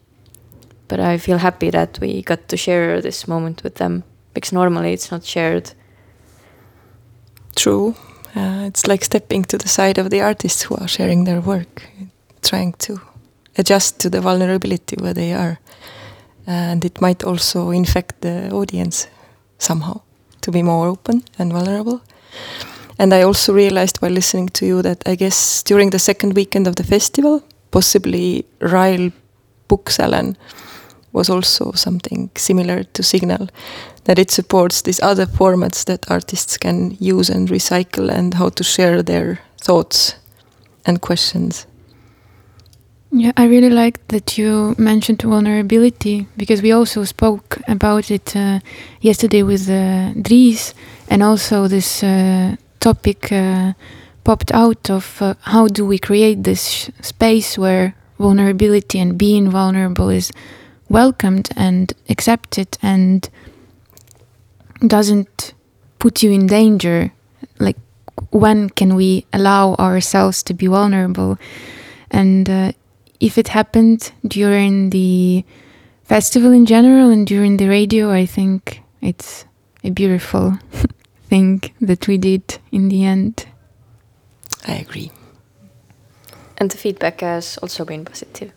But 0.90 1.00
I 1.00 1.18
feel 1.18 1.38
happy 1.38 1.70
that 1.70 2.00
we 2.02 2.22
got 2.24 2.48
to 2.50 2.58
share 2.58 3.02
this 3.02 3.28
moment 3.28 3.64
with 3.64 3.76
them 3.76 4.04
because 4.34 4.52
normally 4.52 4.92
it's 4.92 5.12
not 5.12 5.24
shared. 5.24 5.72
True. 7.56 7.96
Uh, 8.36 8.66
it's 8.68 8.88
like 8.88 9.06
stepping 9.06 9.44
to 9.46 9.58
the 9.58 9.68
side 9.68 9.98
of 9.98 10.10
the 10.10 10.22
artists 10.22 10.64
who 10.64 10.76
are 10.76 10.88
sharing 10.88 11.24
their 11.24 11.42
work, 11.42 11.84
trying 12.42 12.74
to 12.74 13.00
adjust 13.58 14.00
to 14.00 14.10
the 14.10 14.22
vulnerability 14.22 14.96
where 15.00 15.14
they 15.14 15.34
are. 15.34 15.60
And 16.48 16.84
it 16.84 17.00
might 17.02 17.24
also 17.24 17.70
infect 17.70 18.22
the 18.22 18.50
audience 18.52 19.08
somehow 19.60 20.02
to 20.42 20.52
be 20.52 20.64
more 20.64 20.88
open 20.88 21.24
and 21.38 21.52
vulnerable. 21.52 22.02
And 22.98 23.14
I 23.14 23.22
also 23.22 23.54
realized 23.54 23.98
while 24.02 24.12
listening 24.12 24.50
to 24.50 24.66
you 24.66 24.82
that 24.82 25.04
I 25.08 25.16
guess 25.16 25.64
during 25.64 25.92
the 25.92 26.00
second 26.00 26.34
weekend 26.34 26.68
of 26.68 26.76
the 26.76 26.84
festival, 26.84 27.44
possibly 27.72 28.46
Ryle 28.60 29.12
Booksalon 29.70 30.36
was 31.12 31.30
also 31.30 31.72
something 31.72 32.30
similar 32.36 32.84
to 32.84 33.04
Signal, 33.04 33.50
that 34.06 34.20
it 34.20 34.32
supports 34.32 34.82
these 34.82 35.02
other 35.02 35.26
formats 35.26 35.86
that 35.86 36.10
artists 36.10 36.58
can 36.58 36.98
use 37.00 37.30
and 37.30 37.50
recycle 37.50 38.10
and 38.10 38.34
how 38.34 38.50
to 38.50 38.64
share 38.64 39.04
their 39.04 39.40
thoughts 39.62 40.16
and 40.86 41.02
questions. 41.02 41.66
Yeah, 43.12 43.32
I 43.38 43.46
really 43.46 43.72
like 43.72 44.08
that 44.10 44.38
you 44.38 44.76
mentioned 44.78 45.24
vulnerability 45.24 46.28
because 46.38 46.62
we 46.62 46.72
also 46.72 47.06
spoke 47.06 47.58
about 47.68 48.12
it 48.12 48.36
uh, 48.36 48.60
yesterday 49.02 49.42
with 49.42 49.68
uh, 49.68 50.14
Dries, 50.22 50.76
and 51.10 51.24
also 51.24 51.68
this 51.68 52.04
uh, 52.04 52.56
topic 52.80 53.32
uh, 53.32 53.74
popped 54.24 54.52
out 54.52 54.92
of 54.92 55.22
uh, 55.22 55.34
how 55.42 55.68
do 55.68 55.88
we 55.88 55.98
create 55.98 56.44
this 56.44 56.92
space 57.02 57.58
where 57.58 57.96
vulnerability 58.20 59.00
and 59.00 59.18
being 59.18 59.50
vulnerable 59.50 60.10
is 60.10 60.32
welcomed 60.90 61.50
and 61.56 61.94
accepted 62.10 62.78
and 62.82 63.30
doesn't 64.86 65.54
put 66.00 66.24
you 66.24 66.32
in 66.32 66.48
danger. 66.48 67.12
Like, 67.60 67.78
when 68.32 68.70
can 68.70 68.96
we 68.96 69.26
allow 69.32 69.76
ourselves 69.76 70.44
to 70.44 70.54
be 70.54 70.68
vulnerable? 70.68 71.38
And 72.12 72.50
uh, 72.50 72.72
if 73.20 73.38
it 73.38 73.50
happened 73.50 74.12
during 74.28 74.90
the 74.90 75.46
festival 76.04 76.52
in 76.52 76.66
general 76.66 77.10
and 77.10 77.28
during 77.28 77.58
the 77.58 77.68
radio, 77.68 78.12
I 78.12 78.26
think 78.26 78.82
it's 79.02 79.46
a 79.84 79.90
beautiful 79.92 80.58
thing 81.30 81.62
that 81.80 82.08
we 82.08 82.18
did 82.18 82.60
in 82.72 82.90
the 82.90 83.06
end. 83.06 83.46
I 84.68 84.74
agree. 84.74 85.12
And 86.58 86.72
the 86.72 86.78
feedback 86.78 87.22
has 87.22 87.58
also 87.60 87.86
been 87.86 88.04
positive 88.04 88.52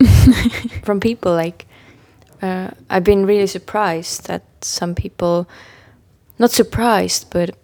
from 0.82 1.00
people. 1.00 1.32
Like, 1.32 1.66
uh, 2.42 2.70
I've 2.90 3.04
been 3.04 3.24
really 3.24 3.46
surprised 3.46 4.26
that 4.26 4.42
some 4.60 4.94
people, 4.94 5.48
not 6.38 6.50
surprised, 6.50 7.30
but 7.30 7.56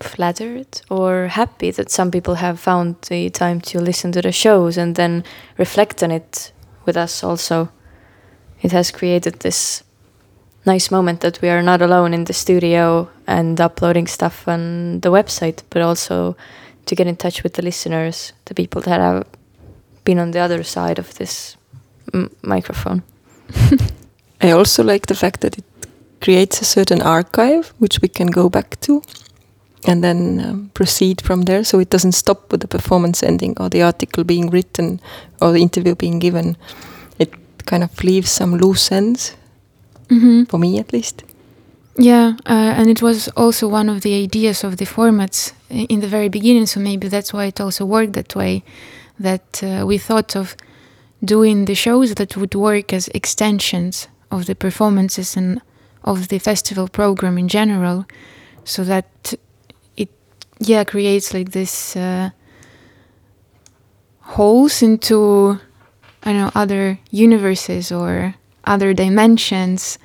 flattered 0.00 0.80
or 0.90 1.26
happy 1.28 1.70
that 1.72 1.90
some 1.90 2.10
people 2.10 2.36
have 2.36 2.60
found 2.60 2.96
the 3.08 3.30
time 3.30 3.60
to 3.60 3.80
listen 3.80 4.12
to 4.12 4.22
the 4.22 4.30
shows 4.30 4.76
and 4.76 4.94
then 4.94 5.24
reflect 5.56 6.02
on 6.02 6.10
it 6.10 6.52
with 6.84 6.96
us 6.96 7.24
also. 7.24 7.70
It 8.62 8.72
has 8.72 8.90
created 8.90 9.40
this 9.40 9.82
nice 10.64 10.90
moment 10.90 11.20
that 11.20 11.40
we 11.40 11.48
are 11.48 11.62
not 11.62 11.82
alone 11.82 12.12
in 12.14 12.24
the 12.24 12.32
studio 12.32 13.08
and 13.26 13.60
uploading 13.60 14.06
stuff 14.06 14.46
on 14.46 15.00
the 15.00 15.10
website, 15.10 15.62
but 15.70 15.82
also 15.82 16.36
to 16.86 16.94
get 16.94 17.06
in 17.06 17.16
touch 17.16 17.42
with 17.42 17.54
the 17.54 17.62
listeners, 17.62 18.32
the 18.44 18.54
people 18.54 18.82
that 18.82 19.00
have 19.00 19.26
been 20.04 20.18
on 20.18 20.30
the 20.30 20.40
other 20.40 20.62
side 20.62 20.98
of 20.98 21.14
this 21.14 21.56
microphone. 22.42 23.02
I 24.40 24.50
also 24.50 24.82
like 24.84 25.06
the 25.06 25.14
fact 25.14 25.40
that 25.40 25.58
it 25.58 25.64
creates 26.20 26.60
a 26.60 26.64
certain 26.64 27.02
archive 27.02 27.72
which 27.78 28.00
we 28.02 28.08
can 28.08 28.26
go 28.28 28.48
back 28.48 28.78
to 28.80 29.02
and 29.86 30.02
then 30.02 30.40
um, 30.40 30.70
proceed 30.74 31.20
from 31.20 31.42
there 31.42 31.64
so 31.64 31.78
it 31.78 31.90
doesn't 31.90 32.12
stop 32.12 32.50
with 32.50 32.60
the 32.60 32.68
performance 32.68 33.22
ending 33.22 33.54
or 33.60 33.68
the 33.68 33.82
article 33.82 34.24
being 34.24 34.50
written 34.50 35.00
or 35.40 35.52
the 35.52 35.62
interview 35.62 35.94
being 35.94 36.18
given. 36.18 36.56
It 37.18 37.32
kind 37.66 37.82
of 37.84 38.04
leaves 38.04 38.30
some 38.30 38.56
loose 38.56 38.92
ends, 38.92 39.34
Mm-hmm. 40.08 40.44
for 40.44 40.58
me 40.58 40.78
at 40.78 40.92
least. 40.92 41.22
Yeah, 41.98 42.36
uh, 42.46 42.72
and 42.78 42.88
it 42.88 43.02
was 43.02 43.28
also 43.36 43.68
one 43.68 43.90
of 43.90 44.00
the 44.00 44.14
ideas 44.24 44.64
of 44.64 44.76
the 44.78 44.86
formats 44.86 45.52
in 45.68 46.00
the 46.00 46.06
very 46.06 46.28
beginning, 46.30 46.64
so 46.66 46.80
maybe 46.80 47.08
that's 47.08 47.32
why 47.34 47.44
it 47.46 47.60
also 47.60 47.84
worked 47.84 48.12
that 48.14 48.34
way. 48.34 48.62
That 49.20 49.62
uh, 49.62 49.84
we 49.86 49.98
thought 49.98 50.34
of 50.36 50.56
doing 51.24 51.64
the 51.64 51.74
shows 51.74 52.14
that 52.14 52.36
would 52.36 52.54
work 52.54 52.92
as 52.92 53.08
extensions 53.08 54.08
of 54.30 54.46
the 54.46 54.54
performances 54.54 55.36
and 55.36 55.60
of 56.04 56.28
the 56.28 56.38
festival 56.38 56.88
program 56.88 57.38
in 57.38 57.48
general, 57.48 58.06
so 58.64 58.84
that 58.84 59.34
it, 59.96 60.08
yeah, 60.58 60.84
creates 60.84 61.34
like 61.34 61.50
this 61.50 61.96
uh, 61.96 62.30
holes 64.20 64.82
into, 64.82 65.58
I 66.22 66.32
don't 66.32 66.42
know, 66.42 66.52
other 66.54 66.98
universes 67.10 67.90
or 67.90 68.34
other 68.64 68.94
dimensions 68.94 69.98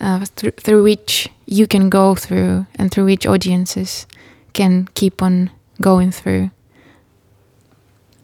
uh, 0.00 0.24
through, 0.36 0.50
through 0.52 0.82
which 0.82 1.28
you 1.46 1.66
can 1.66 1.88
go 1.88 2.14
through 2.14 2.66
and 2.74 2.90
through 2.90 3.04
which 3.04 3.26
audiences 3.26 4.06
can 4.52 4.88
keep 4.94 5.22
on 5.22 5.50
going 5.80 6.10
through. 6.10 6.50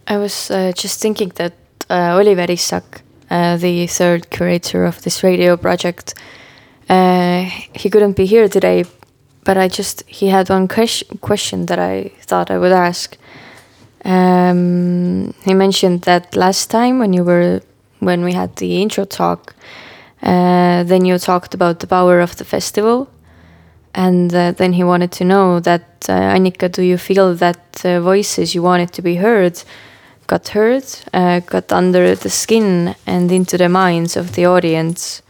I 0.06 0.16
was 0.18 0.50
uh, 0.50 0.72
just 0.74 1.00
thinking 1.00 1.30
that 1.36 1.54
Oliver 1.94 2.50
Isak, 2.50 3.02
uh, 3.30 3.56
the 3.56 3.86
third 3.86 4.30
curator 4.30 4.84
of 4.84 5.02
this 5.02 5.22
radio 5.22 5.56
project, 5.56 6.14
uh, 6.88 7.42
he 7.74 7.90
couldn't 7.90 8.16
be 8.16 8.26
here 8.26 8.48
today, 8.48 8.84
but 9.44 9.56
I 9.56 9.68
just 9.68 10.02
he 10.06 10.28
had 10.28 10.48
one 10.48 10.68
ques- 10.68 11.04
question 11.20 11.66
that 11.66 11.78
I 11.78 12.10
thought 12.22 12.50
I 12.50 12.58
would 12.58 12.72
ask. 12.72 13.16
Um, 14.04 15.34
he 15.44 15.54
mentioned 15.54 16.02
that 16.02 16.36
last 16.36 16.70
time 16.70 16.98
when 16.98 17.12
you 17.12 17.24
were 17.24 17.60
when 18.00 18.24
we 18.24 18.32
had 18.32 18.56
the 18.56 18.80
intro 18.80 19.04
talk, 19.04 19.54
uh, 20.22 20.84
then 20.84 21.04
you 21.04 21.18
talked 21.18 21.54
about 21.54 21.80
the 21.80 21.86
power 21.86 22.20
of 22.20 22.36
the 22.36 22.44
festival, 22.44 23.08
and 23.94 24.34
uh, 24.34 24.52
then 24.52 24.72
he 24.74 24.84
wanted 24.84 25.12
to 25.12 25.24
know 25.24 25.60
that 25.60 26.06
uh, 26.08 26.34
Annika, 26.34 26.70
do 26.70 26.82
you 26.82 26.96
feel 26.96 27.34
that 27.34 27.84
uh, 27.84 28.00
voices 28.00 28.54
you 28.54 28.62
wanted 28.62 28.92
to 28.92 29.02
be 29.02 29.16
heard 29.16 29.62
got 30.28 30.48
hurt, 30.48 31.04
uh, 31.12 31.40
got 31.40 31.72
under 31.72 32.14
the 32.14 32.30
skin 32.30 32.94
and 33.06 33.32
into 33.32 33.58
the 33.58 33.68
minds 33.68 34.16
of 34.16 34.34
the 34.34 34.46
audience? 34.46 35.22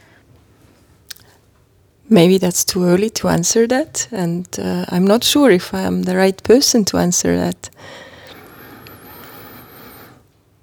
Maybe 2.07 2.37
that's 2.37 2.63
too 2.63 2.83
early 2.83 3.09
to 3.11 3.29
answer 3.29 3.65
that, 3.67 4.07
and 4.11 4.47
uh, 4.59 4.85
I'm 4.89 5.07
not 5.07 5.23
sure 5.23 5.49
if 5.49 5.73
I 5.73 5.81
am 5.81 6.03
the 6.03 6.15
right 6.15 6.43
person 6.43 6.85
to 6.85 6.97
answer 6.97 7.37
that. 7.37 7.69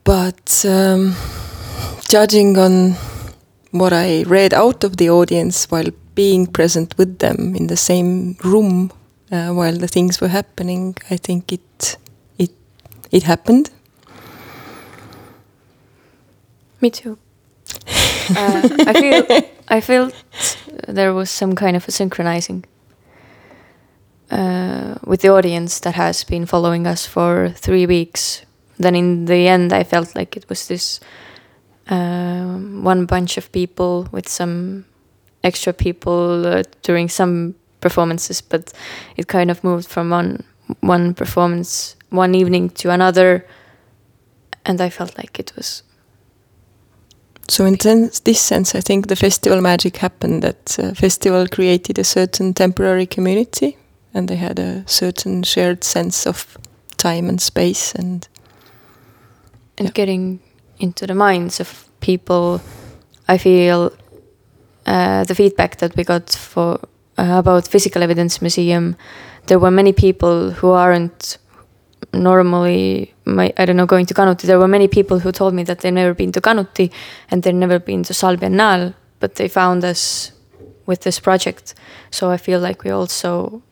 But 0.04 0.64
um, 0.64 1.14
judging 2.08 2.58
on 2.58 2.96
what 3.70 3.92
I 3.92 4.22
read 4.22 4.54
out 4.54 4.84
of 4.84 4.96
the 4.96 5.10
audience 5.10 5.70
while 5.70 5.90
being 6.14 6.46
present 6.46 6.96
with 6.98 7.18
them 7.18 7.54
in 7.56 7.66
the 7.66 7.76
same 7.76 8.36
room 8.44 8.90
uh, 9.30 9.50
while 9.50 9.76
the 9.76 9.88
things 9.88 10.20
were 10.20 10.28
happening, 10.28 10.96
I 11.10 11.16
think 11.16 11.52
it 11.52 11.96
it 12.38 12.50
it 13.10 13.22
happened. 13.24 13.70
Me 16.80 16.90
too. 16.90 17.18
uh, 18.36 18.68
I 18.86 18.92
feel 18.92 19.42
I 19.68 19.80
felt 19.80 20.24
there 20.88 21.12
was 21.14 21.30
some 21.30 21.54
kind 21.54 21.76
of 21.76 21.88
a 21.88 21.90
synchronizing 21.90 22.64
uh, 24.30 24.94
with 25.04 25.20
the 25.20 25.28
audience 25.28 25.80
that 25.80 25.94
has 25.94 26.24
been 26.24 26.46
following 26.46 26.86
us 26.86 27.06
for 27.06 27.50
three 27.50 27.86
weeks. 27.86 28.42
Then 28.78 28.94
in 28.94 29.24
the 29.24 29.48
end, 29.48 29.72
I 29.72 29.84
felt 29.84 30.14
like 30.14 30.36
it 30.36 30.48
was 30.48 30.68
this 30.68 31.00
um, 31.88 32.84
one 32.84 33.06
bunch 33.06 33.38
of 33.38 33.50
people 33.52 34.08
with 34.12 34.28
some 34.28 34.84
extra 35.42 35.72
people 35.72 36.46
uh, 36.46 36.62
during 36.82 37.08
some 37.08 37.54
performances, 37.80 38.40
but 38.42 38.72
it 39.16 39.28
kind 39.28 39.50
of 39.50 39.62
moved 39.64 39.88
from 39.88 40.10
one 40.10 40.44
one 40.80 41.14
performance 41.14 41.96
one 42.10 42.34
evening 42.34 42.70
to 42.70 42.90
another, 42.90 43.46
and 44.64 44.80
I 44.80 44.90
felt 44.90 45.16
like 45.16 45.38
it 45.38 45.52
was 45.56 45.82
So 47.48 47.64
in 47.64 47.76
this 48.24 48.40
sense, 48.40 48.74
I 48.74 48.80
think 48.80 49.06
the 49.06 49.16
festival 49.16 49.60
magic 49.60 49.96
happened. 49.98 50.42
That 50.42 50.78
uh, 50.78 50.94
festival 50.94 51.46
created 51.46 51.98
a 51.98 52.04
certain 52.04 52.54
temporary 52.54 53.06
community, 53.06 53.76
and 54.14 54.28
they 54.28 54.36
had 54.36 54.58
a 54.58 54.82
certain 54.86 55.42
shared 55.44 55.84
sense 55.84 56.26
of 56.26 56.58
time 56.96 57.28
and 57.28 57.40
space. 57.40 57.94
And 57.94 58.28
and 59.78 59.88
Yeah. 59.88 59.92
getting 59.94 60.40
into 60.78 61.06
the 61.06 61.14
minds 61.14 61.60
of 61.60 61.84
people 62.00 62.60
i 63.28 63.38
feel 63.38 63.90
uh, 64.86 65.24
the 65.24 65.34
feedback 65.34 65.76
that 65.76 65.96
we 65.96 66.04
got 66.04 66.30
for 66.30 66.78
uh, 67.18 67.38
about 67.38 67.66
Physical 67.68 68.02
Evidence 68.02 68.40
Museum, 68.40 68.94
there 69.46 69.58
were 69.58 69.70
many 69.70 69.92
people 69.92 70.50
who 70.52 70.70
aren't 70.70 71.38
normally 72.22 73.12
my 73.24 73.52
I 73.56 73.64
don't 73.64 73.76
know 73.76 73.86
going 73.86 74.06
to 74.06 74.14
Kanuti. 74.14 74.42
There 74.46 74.58
were 74.58 74.68
many 74.68 74.88
people 74.88 75.18
who 75.20 75.32
told 75.32 75.54
me 75.54 75.64
that 75.64 75.80
they've 75.80 75.92
never 75.94 76.14
been 76.14 76.32
to 76.32 76.40
Kanuti 76.40 76.90
and 77.30 77.42
they've 77.42 77.54
never 77.54 77.78
been 77.78 78.02
to 78.04 78.14
SAAL 78.14 78.36
Biennaal, 78.36 78.94
but 79.20 79.34
they 79.36 79.48
found 79.48 79.84
us 79.84 80.32
with 80.86 81.00
this 81.02 81.20
project. 81.20 81.74
So 82.10 82.30
I 82.30 82.36
feel 82.36 82.60
like 82.60 82.84
we 82.84 82.90
also 82.90 83.62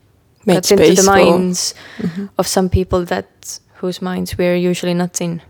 Made 0.47 0.55
got 0.55 0.71
into 0.71 0.95
the 1.03 1.11
minds 1.11 1.75
Mhm. 1.99 2.29
of 2.39 2.47
some 2.47 2.69
people 2.69 3.05
that 3.07 3.61
whose 3.81 4.03
minds 4.03 4.37
we're 4.39 4.57
usually 4.71 4.95
not 4.95 5.21
in. 5.21 5.41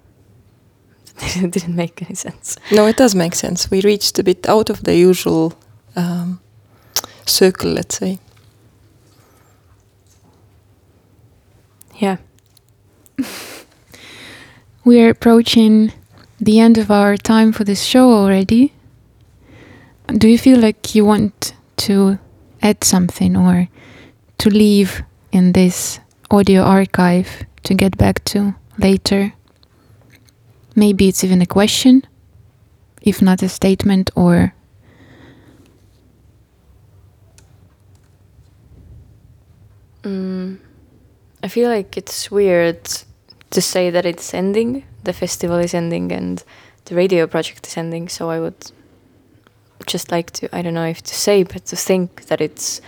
it 1.36 1.50
didn't 1.52 1.76
make 1.76 2.02
any 2.02 2.14
sense. 2.14 2.56
No, 2.72 2.86
it 2.86 2.96
does 2.96 3.14
make 3.14 3.34
sense. 3.36 3.70
We 3.70 3.80
reached 3.82 4.18
a 4.18 4.22
bit 4.22 4.48
out 4.48 4.70
of 4.70 4.82
the 4.82 4.96
usual 4.96 5.52
um, 5.96 6.40
circle, 7.26 7.70
let's 7.72 7.98
say. 7.98 8.18
Yeah. 12.00 12.16
We're 14.84 15.10
approaching 15.10 15.92
the 16.40 16.60
end 16.60 16.78
of 16.78 16.90
our 16.90 17.16
time 17.16 17.52
for 17.52 17.64
this 17.64 17.82
show 17.82 18.10
already. 18.10 18.72
Do 20.06 20.28
you 20.28 20.38
feel 20.38 20.58
like 20.58 20.94
you 20.94 21.04
want 21.04 21.54
to 21.78 22.18
add 22.62 22.84
something 22.84 23.36
or 23.36 23.68
to 24.38 24.50
leave 24.50 25.02
in 25.32 25.52
this 25.52 26.00
audio 26.30 26.62
archive 26.62 27.44
to 27.62 27.74
get 27.74 27.96
back 27.96 28.24
to 28.24 28.54
later? 28.78 29.32
Maybe 30.76 31.08
it's 31.08 31.24
even 31.24 31.40
a 31.40 31.46
question, 31.46 32.02
if 33.00 33.22
not 33.22 33.42
a 33.42 33.48
statement 33.48 34.10
or 34.14 34.54
Mm, 40.04 40.58
I 41.44 41.48
feel 41.48 41.68
like 41.68 41.98
it's 41.98 42.30
weird 42.30 42.78
to 43.50 43.60
say 43.60 43.90
that 43.90 44.06
it's 44.06 44.32
ending. 44.32 44.84
The 45.02 45.12
festival 45.12 45.58
is 45.58 45.74
ending 45.74 46.10
and 46.10 46.42
the 46.86 46.94
radio 46.94 47.26
project 47.26 47.66
is 47.66 47.76
ending. 47.76 48.08
So 48.08 48.30
I 48.30 48.40
would 48.40 48.72
just 49.86 50.10
like 50.10 50.30
to 50.30 50.48
I 50.56 50.62
don't 50.62 50.72
know 50.72 50.86
if 50.86 51.02
to 51.02 51.14
say, 51.14 51.42
but 51.42 51.66
to 51.66 51.76
think 51.76 52.28
that 52.28 52.40
it's 52.40 52.80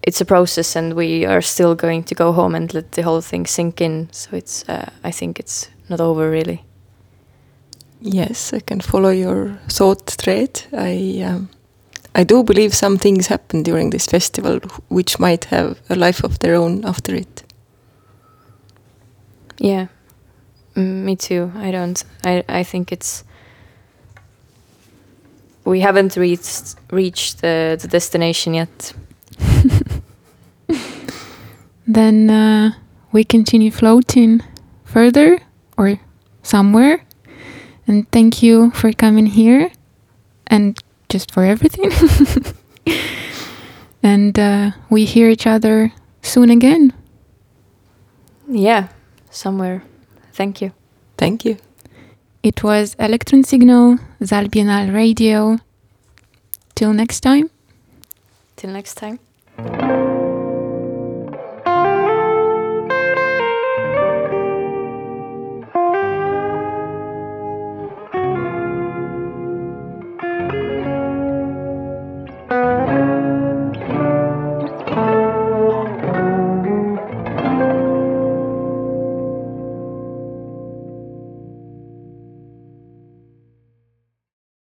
it's 0.00 0.20
a 0.20 0.24
process 0.24 0.76
and 0.76 0.94
we 0.94 1.26
are 1.26 1.42
still 1.42 1.74
going 1.74 2.04
to 2.04 2.14
go 2.14 2.30
home 2.30 2.54
and 2.54 2.72
let 2.72 2.92
the 2.92 3.02
whole 3.02 3.20
thing 3.20 3.46
sink 3.46 3.80
in. 3.80 4.08
So 4.12 4.36
it's 4.36 4.64
uh, 4.68 4.88
I 5.02 5.10
think 5.10 5.40
it's 5.40 5.68
not 5.88 6.00
over 6.00 6.30
really. 6.30 6.62
Yes, 8.00 8.52
I 8.52 8.60
can 8.60 8.80
follow 8.80 9.10
your 9.10 9.58
thought 9.68 10.08
thread. 10.08 10.62
I 10.72 11.24
um, 11.26 11.48
I 12.14 12.22
do 12.22 12.44
believe 12.44 12.74
some 12.74 12.96
things 12.96 13.26
happen 13.26 13.64
during 13.64 13.90
this 13.90 14.06
festival 14.06 14.60
which 14.88 15.18
might 15.18 15.46
have 15.46 15.80
a 15.90 15.96
life 15.96 16.22
of 16.22 16.38
their 16.38 16.54
own 16.54 16.84
after 16.84 17.16
it. 17.16 17.41
Yeah, 19.62 19.86
Mm, 20.74 21.04
me 21.04 21.16
too. 21.16 21.52
I 21.56 21.70
don't. 21.70 22.02
I 22.24 22.44
I 22.48 22.62
think 22.62 22.92
it's. 22.92 23.24
We 25.64 25.80
haven't 25.80 26.16
reached 26.16 26.76
reached 26.90 27.40
the, 27.42 27.78
the 27.80 27.88
destination 27.88 28.54
yet. 28.54 28.94
then 31.86 32.30
uh, 32.30 32.72
we 33.12 33.24
continue 33.24 33.70
floating 33.70 34.42
further 34.84 35.38
or 35.76 36.00
somewhere. 36.42 37.04
And 37.86 38.10
thank 38.10 38.42
you 38.42 38.70
for 38.70 38.92
coming 38.92 39.26
here 39.26 39.70
and 40.46 40.78
just 41.08 41.32
for 41.32 41.44
everything. 41.44 41.92
and 44.02 44.38
uh, 44.38 44.70
we 44.88 45.04
hear 45.04 45.28
each 45.28 45.46
other 45.46 45.92
soon 46.22 46.50
again. 46.50 46.92
Yeah, 48.48 48.88
somewhere. 49.32 49.82
Thank 50.32 50.60
you. 50.60 50.72
Thank 51.16 51.44
you. 51.44 51.56
It 52.42 52.62
was 52.62 52.94
Electron 52.98 53.44
Signal, 53.44 53.98
SAAL 54.22 54.46
Biennaal 54.46 54.94
Radio. 54.94 55.58
Till 56.74 56.92
next 56.92 57.20
time. 57.20 57.50
Till 58.56 58.70
next 58.70 58.94
time. 58.94 59.18